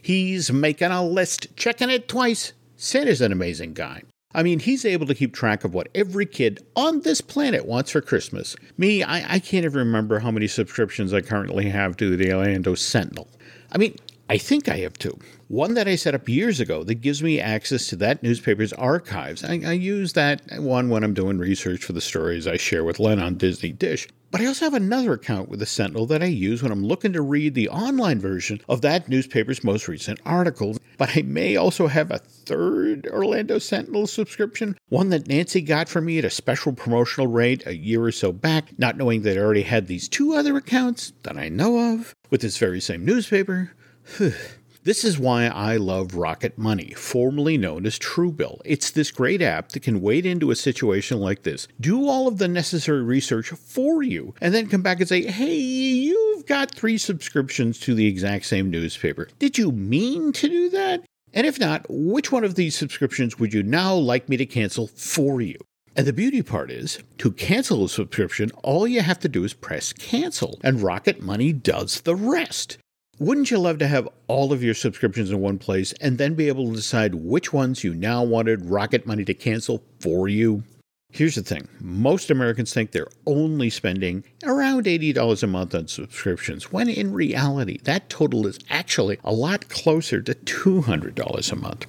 [0.00, 2.52] He's making a list, checking it twice.
[2.76, 4.04] Sid is an amazing guy.
[4.34, 7.90] I mean, he's able to keep track of what every kid on this planet wants
[7.90, 8.54] for Christmas.
[8.76, 12.74] Me, I, I can't even remember how many subscriptions I currently have to the Orlando
[12.74, 13.28] Sentinel.
[13.72, 13.96] I mean,
[14.30, 15.18] I think I have two.
[15.48, 19.42] One that I set up years ago that gives me access to that newspaper's archives.
[19.42, 23.00] I, I, use that one when I'm doing research for the stories I share with
[23.00, 24.06] Len on Disney Dish.
[24.30, 27.14] But I also have another account with the Sentinel that I use when I'm looking
[27.14, 30.78] to read the online version of that newspaper's most recent articles.
[30.98, 36.02] But I may also have a third Orlando Sentinel subscription, one that Nancy got for
[36.02, 39.40] me at a special promotional rate a year or so back, not knowing that I
[39.40, 43.72] already had these two other accounts that I know of with this very same newspaper.
[44.88, 48.62] This is why I love Rocket Money, formerly known as Truebill.
[48.64, 52.38] It's this great app that can wade into a situation like this, do all of
[52.38, 56.96] the necessary research for you, and then come back and say, hey, you've got three
[56.96, 59.28] subscriptions to the exact same newspaper.
[59.38, 61.04] Did you mean to do that?
[61.34, 64.86] And if not, which one of these subscriptions would you now like me to cancel
[64.86, 65.58] for you?
[65.96, 69.52] And the beauty part is, to cancel a subscription, all you have to do is
[69.52, 72.78] press cancel, and Rocket Money does the rest.
[73.20, 76.46] Wouldn't you love to have all of your subscriptions in one place and then be
[76.46, 80.62] able to decide which ones you now wanted Rocket Money to cancel for you?
[81.10, 86.70] Here's the thing most Americans think they're only spending around $80 a month on subscriptions,
[86.70, 91.86] when in reality, that total is actually a lot closer to $200 a month.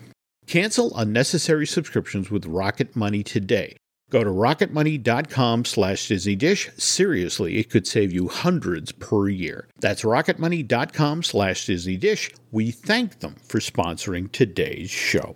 [0.48, 3.78] Cancel unnecessary subscriptions with Rocket Money today
[4.10, 6.80] Go to rocketmoney.com slash disneydish.
[6.80, 9.68] Seriously, it could save you hundreds per year.
[9.80, 12.36] That's rocketmoney.com slash disneydish.
[12.52, 15.36] We thank them for sponsoring today's show.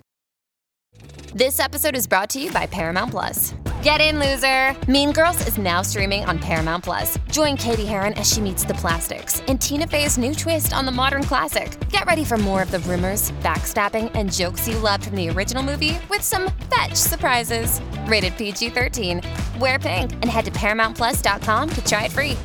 [1.35, 3.55] This episode is brought to you by Paramount Plus.
[3.81, 4.75] Get in, loser!
[4.89, 7.17] Mean Girls is now streaming on Paramount Plus.
[7.31, 10.91] Join Cady Heron as she meets the plastics in Tina Fey's new twist on the
[10.91, 11.75] modern classic.
[11.89, 15.63] Get ready for more of the rumors, backstabbing, and jokes you loved from the original
[15.63, 17.81] movie with some fetch surprises.
[18.05, 19.21] Rated PG 13.
[19.59, 22.37] Wear pink and head to ParamountPlus.com to try it free.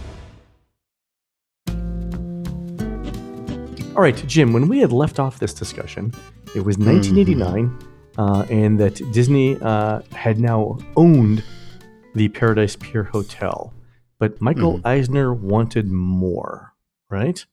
[3.95, 6.13] All right, Jim, when we had left off this discussion,
[6.55, 7.88] it was 1989, mm-hmm.
[8.19, 11.43] Uh, and that Disney uh, had now owned
[12.15, 13.73] the Paradise Pier Hotel.
[14.19, 14.87] But Michael mm.
[14.87, 16.75] Eisner wanted more,
[17.09, 17.45] right?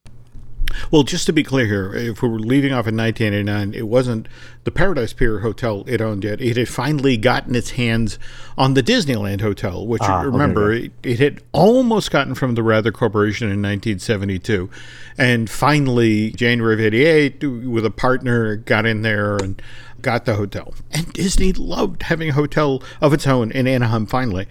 [0.91, 4.27] Well, just to be clear here, if we were leaving off in 1989, it wasn't
[4.63, 6.41] the Paradise Pier Hotel it owned yet.
[6.41, 8.17] It had finally gotten its hands
[8.57, 12.63] on the Disneyland Hotel, which, ah, remember, okay, it, it, had almost gotten from the
[12.63, 14.69] Wrather Corporation in 1972.
[15.17, 19.61] And finally, January of 88, with a partner, got in there and
[20.05, 20.75] got the hotel.
[20.91, 24.47] And Disney loved having a hotel of its own in Anaheim finally.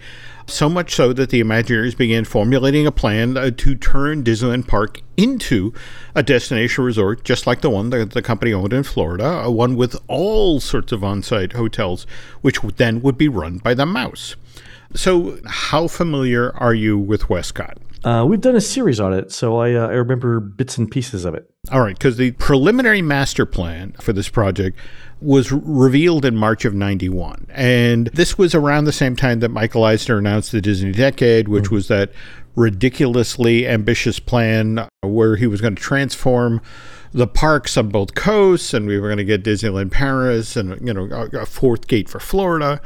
[0.47, 5.01] So much so that the Imagineers began formulating a plan uh, to turn Disneyland Park
[5.15, 5.73] into
[6.13, 9.77] a destination resort, just like the one that the company owned in Florida, uh, one
[9.77, 12.05] with all sorts of on site hotels,
[12.41, 14.35] which then would be run by the Mouse.
[14.93, 17.77] So, how familiar are you with WESTCOT?
[18.05, 21.25] Uh, we've done a series on it, so I, uh, I remember bits and pieces
[21.25, 21.49] of it.
[21.71, 24.77] All right, because the preliminary master plan for this project
[25.21, 27.47] was revealed in March of 91.
[27.49, 31.65] And this was around the same time that Michael Eisner announced the Disney Decade, which
[31.65, 31.75] mm-hmm.
[31.75, 32.11] was that
[32.55, 36.61] ridiculously ambitious plan where he was going to transform
[37.11, 40.93] the parks on both coasts and we were going to get Disneyland Paris and you
[40.93, 42.81] know a fourth gate for Florida.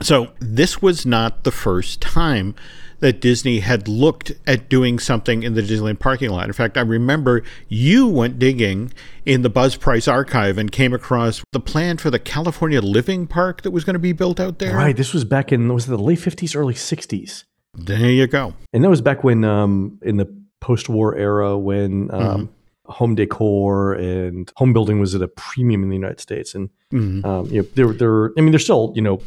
[0.00, 2.54] So this was not the first time
[3.00, 6.46] that Disney had looked at doing something in the Disneyland parking lot.
[6.46, 8.92] In fact, I remember you went digging
[9.24, 13.62] in the Buzz Price archive and came across the plan for the California Living Park
[13.62, 14.76] that was going to be built out there.
[14.76, 14.96] Right.
[14.96, 17.44] This was back in was it the late fifties, early sixties.
[17.74, 18.54] There you go.
[18.72, 20.26] And that was back when, um, in the
[20.60, 22.92] post-war era, when um, mm-hmm.
[22.92, 27.24] home decor and home building was at a premium in the United States, and mm-hmm.
[27.24, 28.26] um, you know, there, there.
[28.36, 29.20] I mean, there's still you know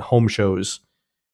[0.00, 0.80] home shows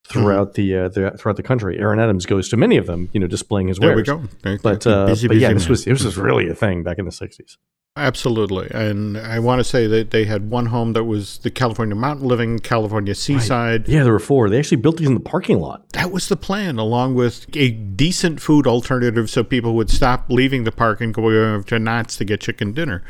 [0.04, 0.62] throughout mm-hmm.
[0.62, 1.78] the, uh, the, throughout the country.
[1.78, 4.06] Aaron Adams goes to many of them, you know, displaying his wares.
[4.06, 4.58] There we go.
[4.62, 7.10] But, uh, busy, but yeah, this was this was really a thing back in the
[7.10, 7.56] '60s.
[7.94, 11.94] Absolutely, and I want to say that they had one home that was the California
[11.94, 13.82] Mountain Living, California Seaside.
[13.82, 13.88] Right.
[13.88, 14.48] Yeah, there were four.
[14.48, 15.86] They actually built these in the parking lot.
[15.90, 20.64] That was the plan, along with a decent food alternative, so people would stop leaving
[20.64, 23.02] the park and go over to Knott's to get chicken dinner.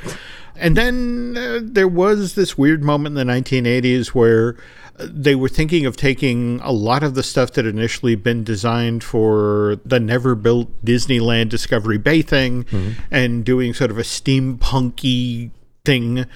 [0.56, 4.56] And then uh, there was this weird moment in the 1980s where
[4.98, 9.02] they were thinking of taking a lot of the stuff that had initially been designed
[9.02, 12.92] for the never built Disneyland Discovery Bay thing mm-hmm.
[13.10, 15.50] and doing sort of a steampunky
[15.84, 16.26] thing.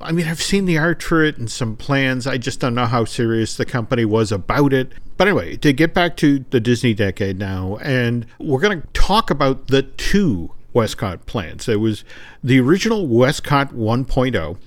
[0.00, 2.26] I mean, I've seen the art for it and some plans.
[2.26, 4.92] I just don't know how serious the company was about it.
[5.16, 9.30] But anyway, to get back to the Disney decade now, and we're going to talk
[9.30, 11.64] about the two WESTCOT plans.
[11.64, 12.04] There was
[12.44, 14.58] the original WESTCOT 1.0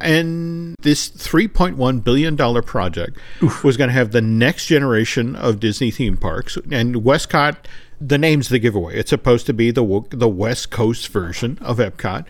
[0.00, 3.64] and this $3.1 billion project Oof.
[3.64, 6.56] was going to have the next generation of Disney theme parks.
[6.70, 7.56] And WESTCOT,
[8.00, 8.96] the name's the giveaway.
[8.96, 12.26] It's supposed to be the, the West Coast version of Epcot.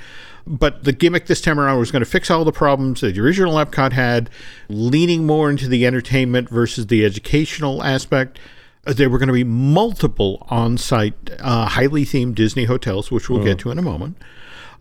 [0.47, 3.21] But the gimmick this time around was going to fix all the problems that the
[3.21, 4.29] original Epcot had,
[4.69, 8.39] leaning more into the entertainment versus the educational aspect.
[8.85, 13.31] Uh, there were going to be multiple on site, uh, highly themed Disney hotels, which
[13.31, 14.17] we'll get to in a moment.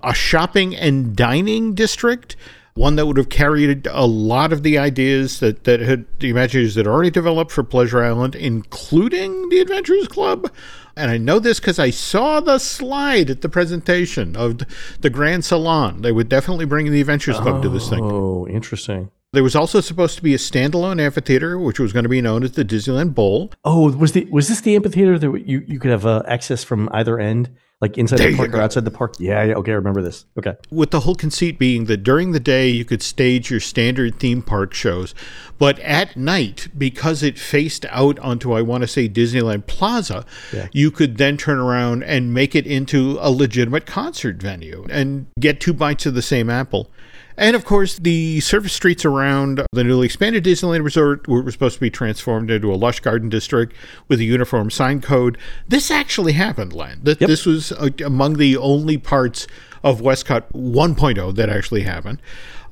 [0.04, 2.36] A shopping and dining district
[2.74, 6.76] one that would have carried a lot of the ideas that, that had the Imagineers
[6.76, 10.50] had already developed for Pleasure Island, including the Adventurers Club.
[10.96, 14.62] And I know this because I saw the slide at the presentation of
[15.00, 16.02] the Grand Salon.
[16.02, 18.04] They would definitely bring the Adventurers Club oh, to this thing.
[18.04, 19.12] Oh, interesting.
[19.34, 22.44] There was also supposed to be a standalone amphitheater, which was going to be known
[22.44, 23.52] as the Disneyland Bowl.
[23.64, 26.90] Oh, was the was this the amphitheater that you, you could have uh, access from
[26.92, 27.50] either end?
[27.82, 29.16] like inside there the park or outside the park.
[29.20, 30.26] Yeah, yeah, okay, I remember this.
[30.38, 30.56] Okay.
[30.70, 34.44] With the whole conceit being that during the day you could stage your standard theme
[34.44, 35.16] park shows,
[35.58, 40.68] but at night because it faced out onto I want to say Disneyland Plaza, yeah.
[40.72, 45.60] you could then turn around and make it into a legitimate concert venue and get
[45.60, 46.92] two bites of the same apple.
[47.38, 51.82] And of course, the surface streets around the newly expanded Disneyland Resort were supposed to
[51.82, 53.76] be transformed into a lush garden district
[54.08, 55.38] with a uniform sign code.
[55.68, 57.02] This actually happened, Len.
[57.04, 57.20] Yep.
[57.20, 59.48] This was uh, among the only parts
[59.84, 62.22] of WESTCOT 1.0 that actually happened.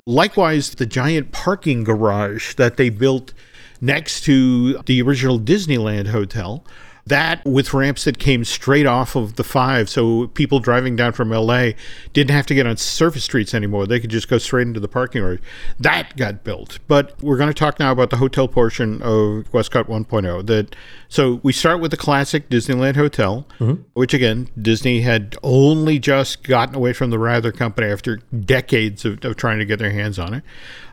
[0.05, 3.33] Likewise, the giant parking garage that they built
[3.81, 6.63] next to the original Disneyland Hotel
[7.09, 11.29] that with ramps that came straight off of the five, so people driving down from
[11.31, 11.71] LA
[12.13, 13.85] didn't have to get on surface streets anymore.
[13.85, 15.39] They could just go straight into the parking lot.
[15.79, 16.79] That got built.
[16.87, 20.45] But we're going to talk now about the hotel portion of WESTCOT 1.0.
[20.47, 20.75] That
[21.07, 23.81] so we start with the classic Disneyland Hotel, mm-hmm.
[23.93, 29.23] which again Disney had only just gotten away from the Wrather Company after decades of,
[29.25, 30.43] of trying to get their hands on it.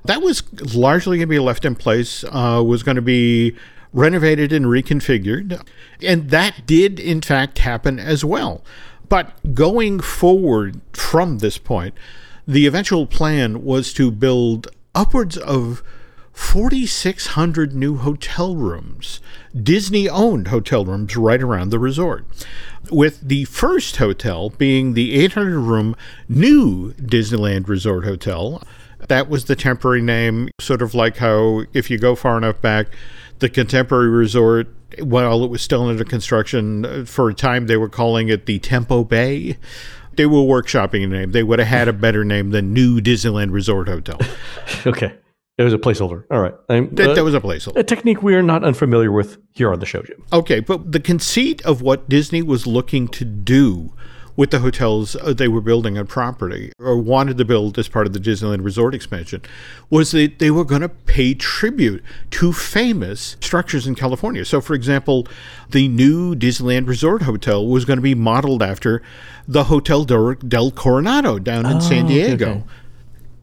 [0.04, 0.42] That was
[0.74, 2.24] largely going to be left in place.
[2.24, 3.56] Uh, was going to be
[3.96, 5.60] renovated and reconfigured.
[6.02, 8.62] And that did, in fact, happen as well.
[9.08, 11.94] But going forward from this point,
[12.46, 15.82] the eventual plan was to build upwards of
[16.32, 19.20] 4,600 new hotel rooms,
[19.60, 22.26] Disney owned hotel rooms right around the resort.
[22.90, 25.96] With the first hotel being the 800 room
[26.28, 28.62] new Disneyland Resort Hotel.
[29.08, 32.88] That was the temporary name, sort of like how, if you go far enough back,
[33.38, 34.68] the contemporary resort
[35.00, 39.04] while it was still under construction, for a time they were calling it the Tempo
[39.04, 39.58] Bay.
[40.14, 41.32] They were workshopping a name.
[41.32, 44.18] They would have had a better name than New Disneyland Resort Hotel.
[44.86, 45.14] okay.
[45.58, 46.24] It was a placeholder.
[46.30, 46.54] All right.
[46.68, 47.78] That, uh, that was a placeholder.
[47.78, 50.22] A technique we are not unfamiliar with here on the show, Jim.
[50.32, 53.94] Okay, but the conceit of what Disney was looking to do
[54.36, 58.06] with the hotels uh, they were building on property or wanted to build as part
[58.06, 59.42] of the Disneyland Resort expansion
[59.90, 64.44] was that they were going to pay tribute to famous structures in California.
[64.44, 65.26] So, for example,
[65.70, 69.02] the new Disneyland Resort Hotel was going to be modeled after
[69.48, 72.50] the Hotel del Coronado down in oh, San Diego.
[72.50, 72.62] Okay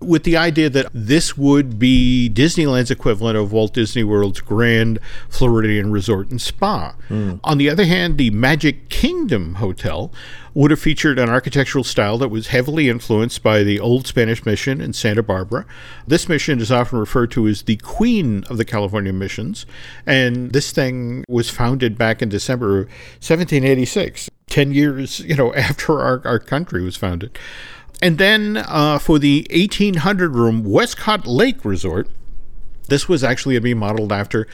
[0.04, 5.00] with the idea that this would be Disneyland's equivalent of Walt Disney World's Grand
[5.30, 6.96] Floridian Resort and Spa.
[7.10, 7.40] Mm.
[7.44, 10.12] On the other hand, the Magic Kingdom Hotel
[10.54, 14.82] would have featured an architectural style that was heavily influenced by the old Spanish mission
[14.82, 15.66] in Santa Barbara.
[16.08, 19.66] This mission is often referred to as the Queen of the California Missions,
[20.06, 22.88] and this thing was founded back in December of
[23.20, 27.38] 1786, 10 years, you know, after our, our country was founded.
[28.04, 32.10] And then uh, for the 1800 room WESTCOT Lake Resort,
[32.90, 34.46] this was actually to be modeled after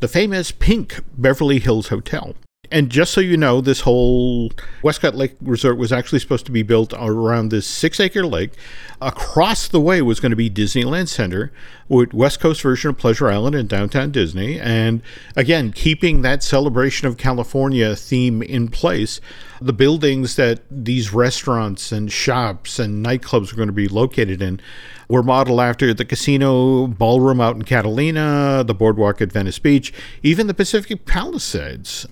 [0.00, 2.34] the famous pink Beverly Hills Hotel.
[2.70, 4.50] And just so you know, this whole
[4.82, 8.52] WESTCOT Lake Resort was actually supposed to be built around this six acre lake.
[9.00, 11.52] Across the way was going to be Disneyland Center,
[11.88, 14.60] with West Coast version of Pleasure Island and downtown Disney.
[14.60, 15.02] And
[15.36, 19.20] again, keeping that celebration of California theme in place,
[19.60, 24.60] the buildings that these restaurants and shops and nightclubs were going to be located in
[25.08, 29.92] were modeled after the casino ballroom out in Catalina, the boardwalk at Venice Beach,
[30.22, 32.06] even the Pacific Palisades.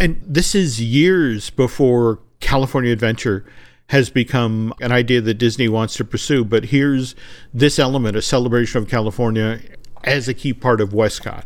[0.00, 3.44] And this is years before California Adventure
[3.88, 6.44] has become an idea that Disney wants to pursue.
[6.44, 7.14] But here's
[7.52, 9.60] this element, a celebration of California,
[10.04, 11.44] as a key part of WESTCOT.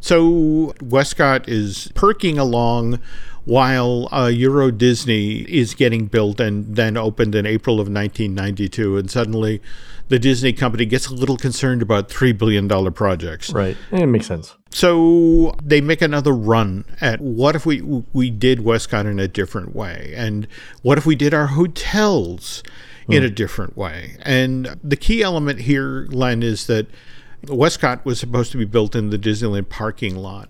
[0.00, 3.00] So WESTCOT is perking along
[3.44, 8.96] while uh, Euro Disney is getting built and then opened in April of 1992.
[8.96, 9.60] And suddenly
[10.08, 13.52] the Disney company gets a little concerned about $3 billion projects.
[13.52, 13.76] Right.
[13.90, 14.54] It makes sense.
[14.70, 19.76] So they make another run at what if we we did WESTCOT in a different
[19.76, 20.48] way, and
[20.80, 22.62] what if we did our hotels
[23.06, 23.26] in hmm.
[23.26, 24.16] a different way?
[24.22, 26.86] And the key element here, Len, is that
[27.44, 30.48] WESTCOT was supposed to be built in the Disneyland parking lot,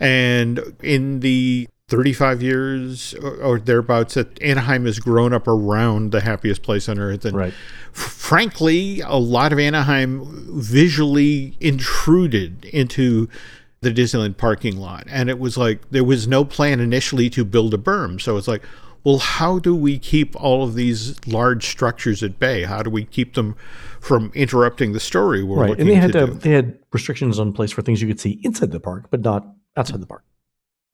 [0.00, 6.62] and in the 35 years or, thereabouts that Anaheim has grown up around the happiest
[6.62, 7.24] place on earth.
[7.24, 7.54] And right.
[7.94, 13.28] f- frankly, a lot of Anaheim visually intruded into
[13.80, 15.04] the Disneyland parking lot.
[15.08, 18.20] And it was like there was no plan initially to build a berm.
[18.20, 18.62] So it's like,
[19.02, 22.64] well, how do we keep all of these large structures at bay?
[22.64, 23.56] How do we keep them
[24.00, 25.78] from interrupting the story we're right.
[25.78, 28.40] and they had to, to they had restrictions on place for things you could see
[28.42, 30.24] inside the park, but not outside the park.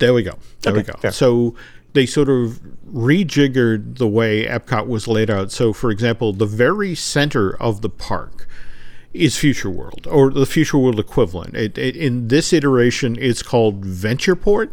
[0.05, 0.39] There we go.
[0.61, 0.99] There okay, we go.
[1.01, 1.13] Fair.
[1.13, 1.55] So
[1.95, 2.61] they sort of
[2.93, 5.51] rejiggered the way Epcot was laid out.
[5.51, 8.47] So, for example, the very center of the park
[9.15, 11.57] is Future World, or the Future World equivalent.
[11.57, 14.73] It, it, in this iteration, it's called Ventureport,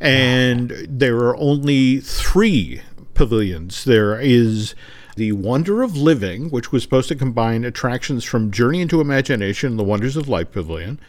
[0.00, 2.82] and there are only three
[3.14, 3.84] pavilions.
[3.84, 4.74] There is
[5.16, 9.78] the Wonder of Living, which was supposed to combine attractions from Journey into Imagination, and
[9.78, 11.00] the Wonders of Life Pavilion.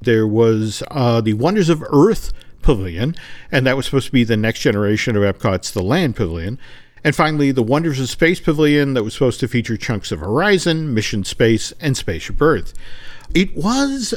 [0.00, 2.32] There was uh, the Wonders of Earth
[2.68, 3.16] Pavilion,
[3.50, 6.58] and that was supposed to be the next generation of Epcot's The Land Pavilion.
[7.02, 10.92] And finally, the Wonders of Space Pavilion that was supposed to feature chunks of Horizon,
[10.92, 12.74] Mission Space, and Spaceship Earth.
[13.34, 14.12] It was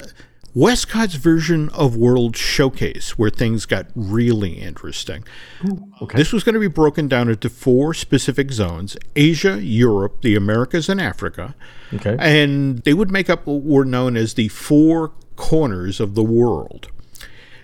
[0.53, 5.23] WESTCOT's version of World Showcase, where things got really interesting.
[5.65, 6.17] Ooh, okay.
[6.17, 10.89] This was going to be broken down into four specific zones Asia, Europe, the Americas,
[10.89, 11.55] and Africa.
[11.93, 12.17] Okay.
[12.19, 16.89] And they would make up what were known as the four corners of the world.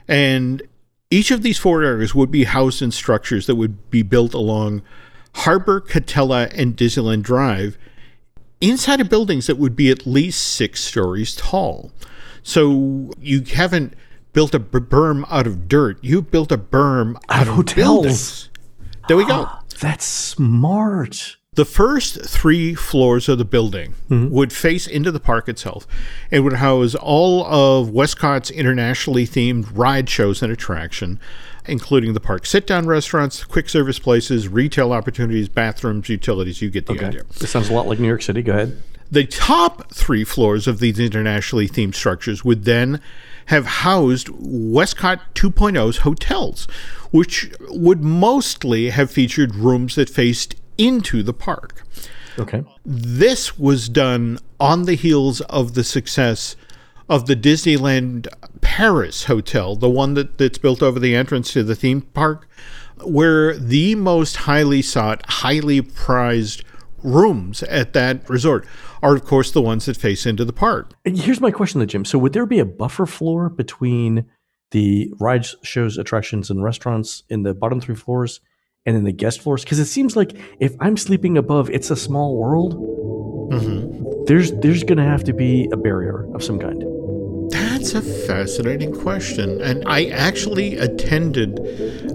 [0.07, 0.61] And
[1.09, 4.81] each of these four areas would be housed in structures that would be built along
[5.35, 7.77] Harbor, Katella, and Disneyland Drive
[8.59, 11.91] inside of buildings that would be at least six stories tall.
[12.43, 13.93] So you haven't
[14.33, 16.03] built a berm out of dirt.
[16.03, 17.75] You built a berm out, out of hotels.
[17.75, 18.49] Buildings.
[19.07, 19.49] There we go.
[19.79, 21.37] That's smart.
[21.57, 24.29] The first three floors of the building mm-hmm.
[24.29, 25.87] would face into the park itself
[26.29, 31.19] and would house all of WESTCOT's internationally themed ride shows and attraction.
[31.69, 36.61] including the park sit down restaurants, quick service places, retail opportunities, bathrooms, utilities.
[36.61, 37.07] You get the Okay.
[37.07, 37.23] idea.
[37.39, 38.41] This sounds a lot like New York City.
[38.41, 38.77] Go ahead.
[39.11, 43.01] The top three floors of these internationally themed structures would then
[43.47, 46.67] have housed WESTCOT 2.0's hotels,
[47.11, 51.83] which would mostly have featured rooms that faced into the park.
[52.39, 52.63] Okay.
[52.85, 56.55] This was done on the heels of the success
[57.09, 58.27] of the Disneyland
[58.61, 62.47] Paris hotel, the one that, that's built over the entrance to the theme park,
[63.03, 66.63] where the most highly sought, highly prized
[67.03, 68.65] rooms at that resort
[69.01, 70.91] are, of course, the ones that face into the park.
[71.05, 72.05] And Here's my question, though, Jim.
[72.05, 74.25] So, would there be a buffer floor between
[74.71, 78.41] the rides, shows, attractions, and restaurants in the bottom three floors
[78.87, 79.63] and then the guest floors?
[79.63, 82.73] Because it seems like if I'm sleeping above It's a Small World,
[83.51, 84.25] mm-hmm.
[84.25, 86.83] there's there's going to have to be a barrier of some kind.
[87.77, 89.61] That's a fascinating question.
[89.61, 91.57] And I actually attended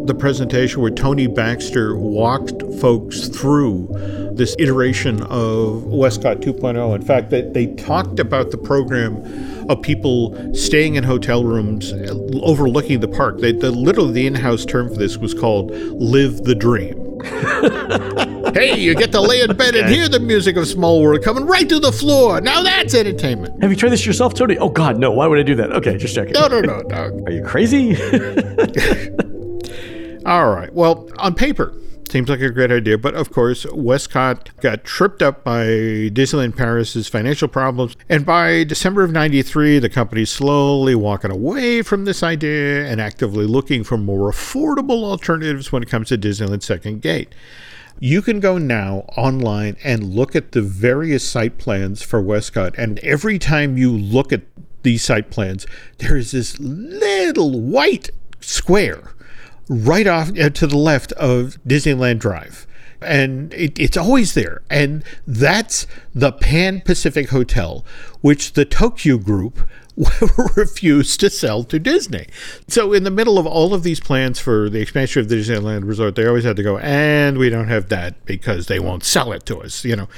[0.08, 3.86] the presentation where Tony Baxter walked folks through
[4.32, 6.96] this iteration of WESTCOT 2.0.
[6.96, 11.92] In fact, they, they talked about the program of people staying in hotel rooms
[12.42, 13.38] overlooking the park.
[13.38, 16.98] They, the, literally, the in house term for this was called Live the Dream.
[18.54, 21.46] hey, you get to lay in bed and hear the music of Small World coming
[21.46, 22.40] right to the floor.
[22.40, 23.62] Now that's entertainment.
[23.62, 24.58] Have you tried this yourself, Tony?
[24.58, 25.10] Oh God, no!
[25.10, 25.72] Why would I do that?
[25.72, 26.32] Okay, just checking.
[26.32, 26.96] No, no, no, no.
[27.26, 27.96] Are you crazy?
[30.24, 30.72] All right.
[30.72, 31.74] Well, on paper,
[32.08, 37.08] seems like a great idea, but of course, WESTCOT got tripped up by Disneyland Paris's
[37.08, 42.86] financial problems, and by December of '93, the company's slowly walking away from this idea
[42.86, 47.34] and actively looking for more affordable alternatives when it comes to Disneyland's second gate.
[48.04, 52.98] You can go now online and look at the various site plans for WESTCOT, and
[52.98, 54.42] every time you look at
[54.82, 59.12] these site plans, there is this little white square
[59.68, 62.66] right off uh, to the left of Disneyland Drive.
[63.00, 64.62] And it, it's always there.
[64.68, 67.84] And that's the Pan Pacific Hotel,
[68.20, 69.60] which the Tokyo Group
[70.56, 72.26] refused to sell to Disney.
[72.66, 75.86] So, in the middle of all of these plans for the expansion of the Disneyland
[75.86, 79.32] Resort, they always had to go, and we don't have that because they won't sell
[79.32, 80.08] it to us, you know.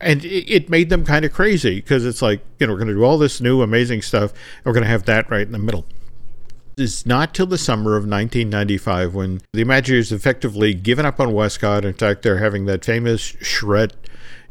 [0.00, 2.88] And it, it made them kind of crazy because it's like, you know, we're going
[2.88, 5.52] to do all this new, amazing stuff, and we're going to have that right in
[5.52, 5.84] the middle.
[6.76, 11.84] It's not till the summer of 1995 when the Imagineers effectively given up on WESTCOT.
[11.84, 13.94] In fact, they're having that famous charrette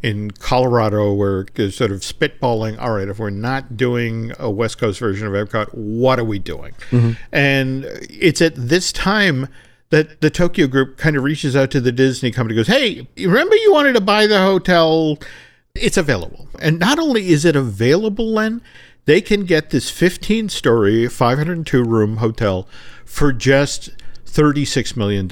[0.03, 4.77] in Colorado where they're sort of spitballing, all right, if we're not doing a West
[4.77, 6.73] Coast version of Epcot, what are we doing?
[6.91, 7.13] Mm-hmm.
[7.31, 9.47] And it's at this time
[9.89, 13.55] that the Tokyo group kind of reaches out to the Disney company goes, hey, remember
[13.55, 15.17] you wanted to buy the hotel?
[15.73, 16.49] It's available.
[16.59, 18.61] And not only is it available, Len,
[19.05, 22.67] they can get this 15 story, 502 room hotel
[23.05, 23.91] for just
[24.25, 25.29] $36 million.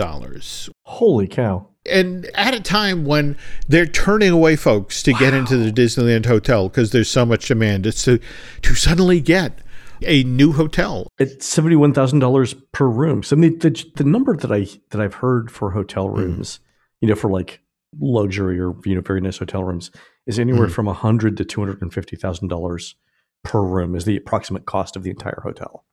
[0.86, 1.67] Holy cow!
[1.89, 6.69] And at a time when they're turning away folks to get into the Disneyland hotel
[6.69, 8.19] because there's so much demand, it's to,
[8.61, 9.59] to suddenly get
[10.05, 11.07] a new hotel.
[11.19, 13.23] It's seventy one thousand dollars per room.
[13.23, 16.17] So I mean, the the number that I that I've heard for hotel hmm.
[16.19, 16.59] rooms,
[16.99, 17.61] you know, for like
[17.99, 19.91] luxury or you know very nice hotel rooms,
[20.25, 20.73] is anywhere hmm.
[20.73, 22.95] from a hundred to two hundred and fifty thousand dollars
[23.43, 25.86] per room is the approximate cost of the entire hotel.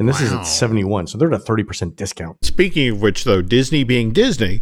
[0.00, 2.44] And this is at seventy one, so they're at a thirty percent discount.
[2.44, 4.60] Speaking of which, though, Disney being Disney,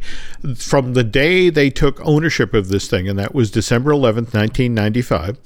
[0.57, 5.39] from the day they took ownership of this thing, and that was December 11th, 1995,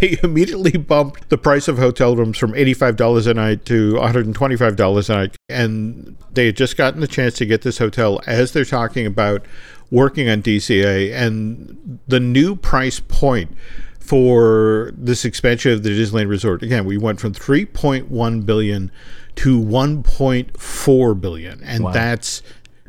[0.00, 5.12] they immediately bumped the price of hotel rooms from $85 a night to $125 a
[5.12, 5.36] night.
[5.48, 9.46] And they had just gotten the chance to get this hotel as they're talking about
[9.90, 11.10] working on DCA.
[11.14, 13.56] And the new price point
[13.98, 16.62] for this expansion of the Disneyland Resort.
[16.62, 18.90] Again, we went from 3.1 billion
[19.36, 22.42] to 1.4 billion, and that's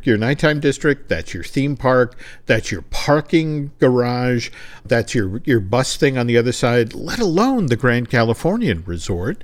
[0.04, 4.50] your nighttime district, that's your theme park, that's your parking garage,
[4.86, 9.44] that's your your bus thing on the other side, let alone the Grand Californian Resort.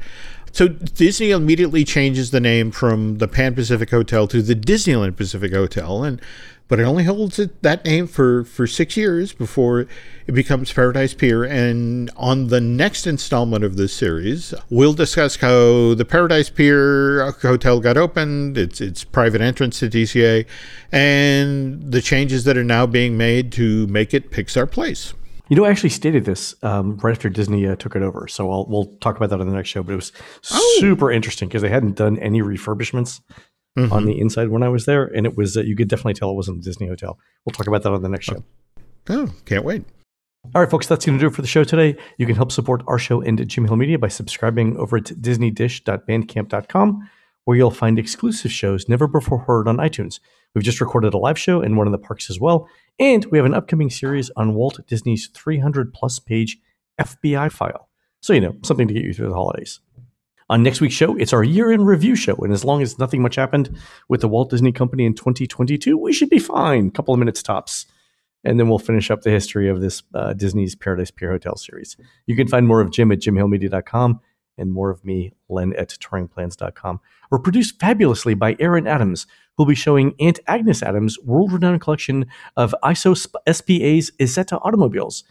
[0.51, 5.53] So Disney immediately changes the name from the Pan Pacific Hotel to the Disneyland Pacific
[5.53, 6.21] Hotel, and
[6.69, 9.87] but it only holds it, that name for for six years before
[10.27, 11.43] it becomes Paradise Pier.
[11.43, 17.81] And on the next installment of this series, we'll discuss how the Paradise Pier Hotel
[17.81, 20.45] got opened, its its private entrance to DCA,
[20.91, 25.13] and the changes that are now being made to make it Pixar Place.
[25.49, 28.51] You know, I actually stated this um, right after Disney uh, took it over, so
[28.51, 29.81] I'll, we'll talk about that on the next show.
[29.81, 30.11] But it was
[30.43, 33.19] super interesting because they hadn't done any refurbishments
[33.77, 36.31] on the inside when I was there, and it was uh, you could definitely tell
[36.31, 37.17] it wasn't a Disney hotel.
[37.45, 38.43] We'll talk about that on the next show.
[39.09, 39.85] Oh, can't wait.
[40.55, 41.95] All right, folks, that's going to do it for the show today.
[42.17, 47.09] You can help support our show and Jim Hill Media by subscribing over at disneydish.bandcamp.com.
[47.45, 50.19] where you'll find exclusive shows never before heard on iTunes.
[50.55, 52.67] We've just recorded a live show in one of the parks as well,
[52.99, 56.57] and we have an upcoming series on Walt Disney's 300 plus page
[56.99, 57.89] FBI file.
[58.21, 59.79] So, you know, something to get you through the holidays.
[60.49, 62.35] On next week's show, it's our year in review show.
[62.37, 63.77] And as long as nothing much happened
[64.07, 66.87] with the Walt Disney Company in 2022, we should be fine.
[66.87, 67.85] A couple of minutes tops.
[68.43, 71.97] And then we'll finish up the history of this uh, Disney's Paradise Pier Hotel series.
[72.25, 74.21] You can find more of Jim at jimhillmedia.com
[74.57, 76.99] and more of me, Len at touringplans.com.
[77.29, 82.25] We're produced fabulously by Aaron Adams, who'll be showing Aunt Agnes Adams' world renowned collection
[82.57, 85.23] of ISO SPA's Isetta automobiles,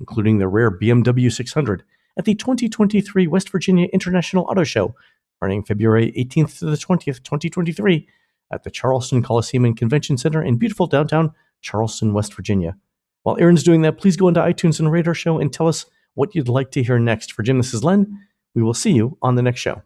[0.00, 1.84] including the rare BMW 600
[2.16, 4.94] at the 2023 West Virginia International Auto Show,
[5.40, 8.08] running February 18th to the 20th, 2023,
[8.52, 12.76] at the Charleston Coliseum and Convention Center in beautiful downtown Charleston, West Virginia.
[13.22, 15.86] While Aaron's doing that, please go into iTunes and rate our show and tell us
[16.14, 17.32] what you'd like to hear next.
[17.32, 18.20] For Jim, this is Len.
[18.54, 19.82] We will see you on the next show.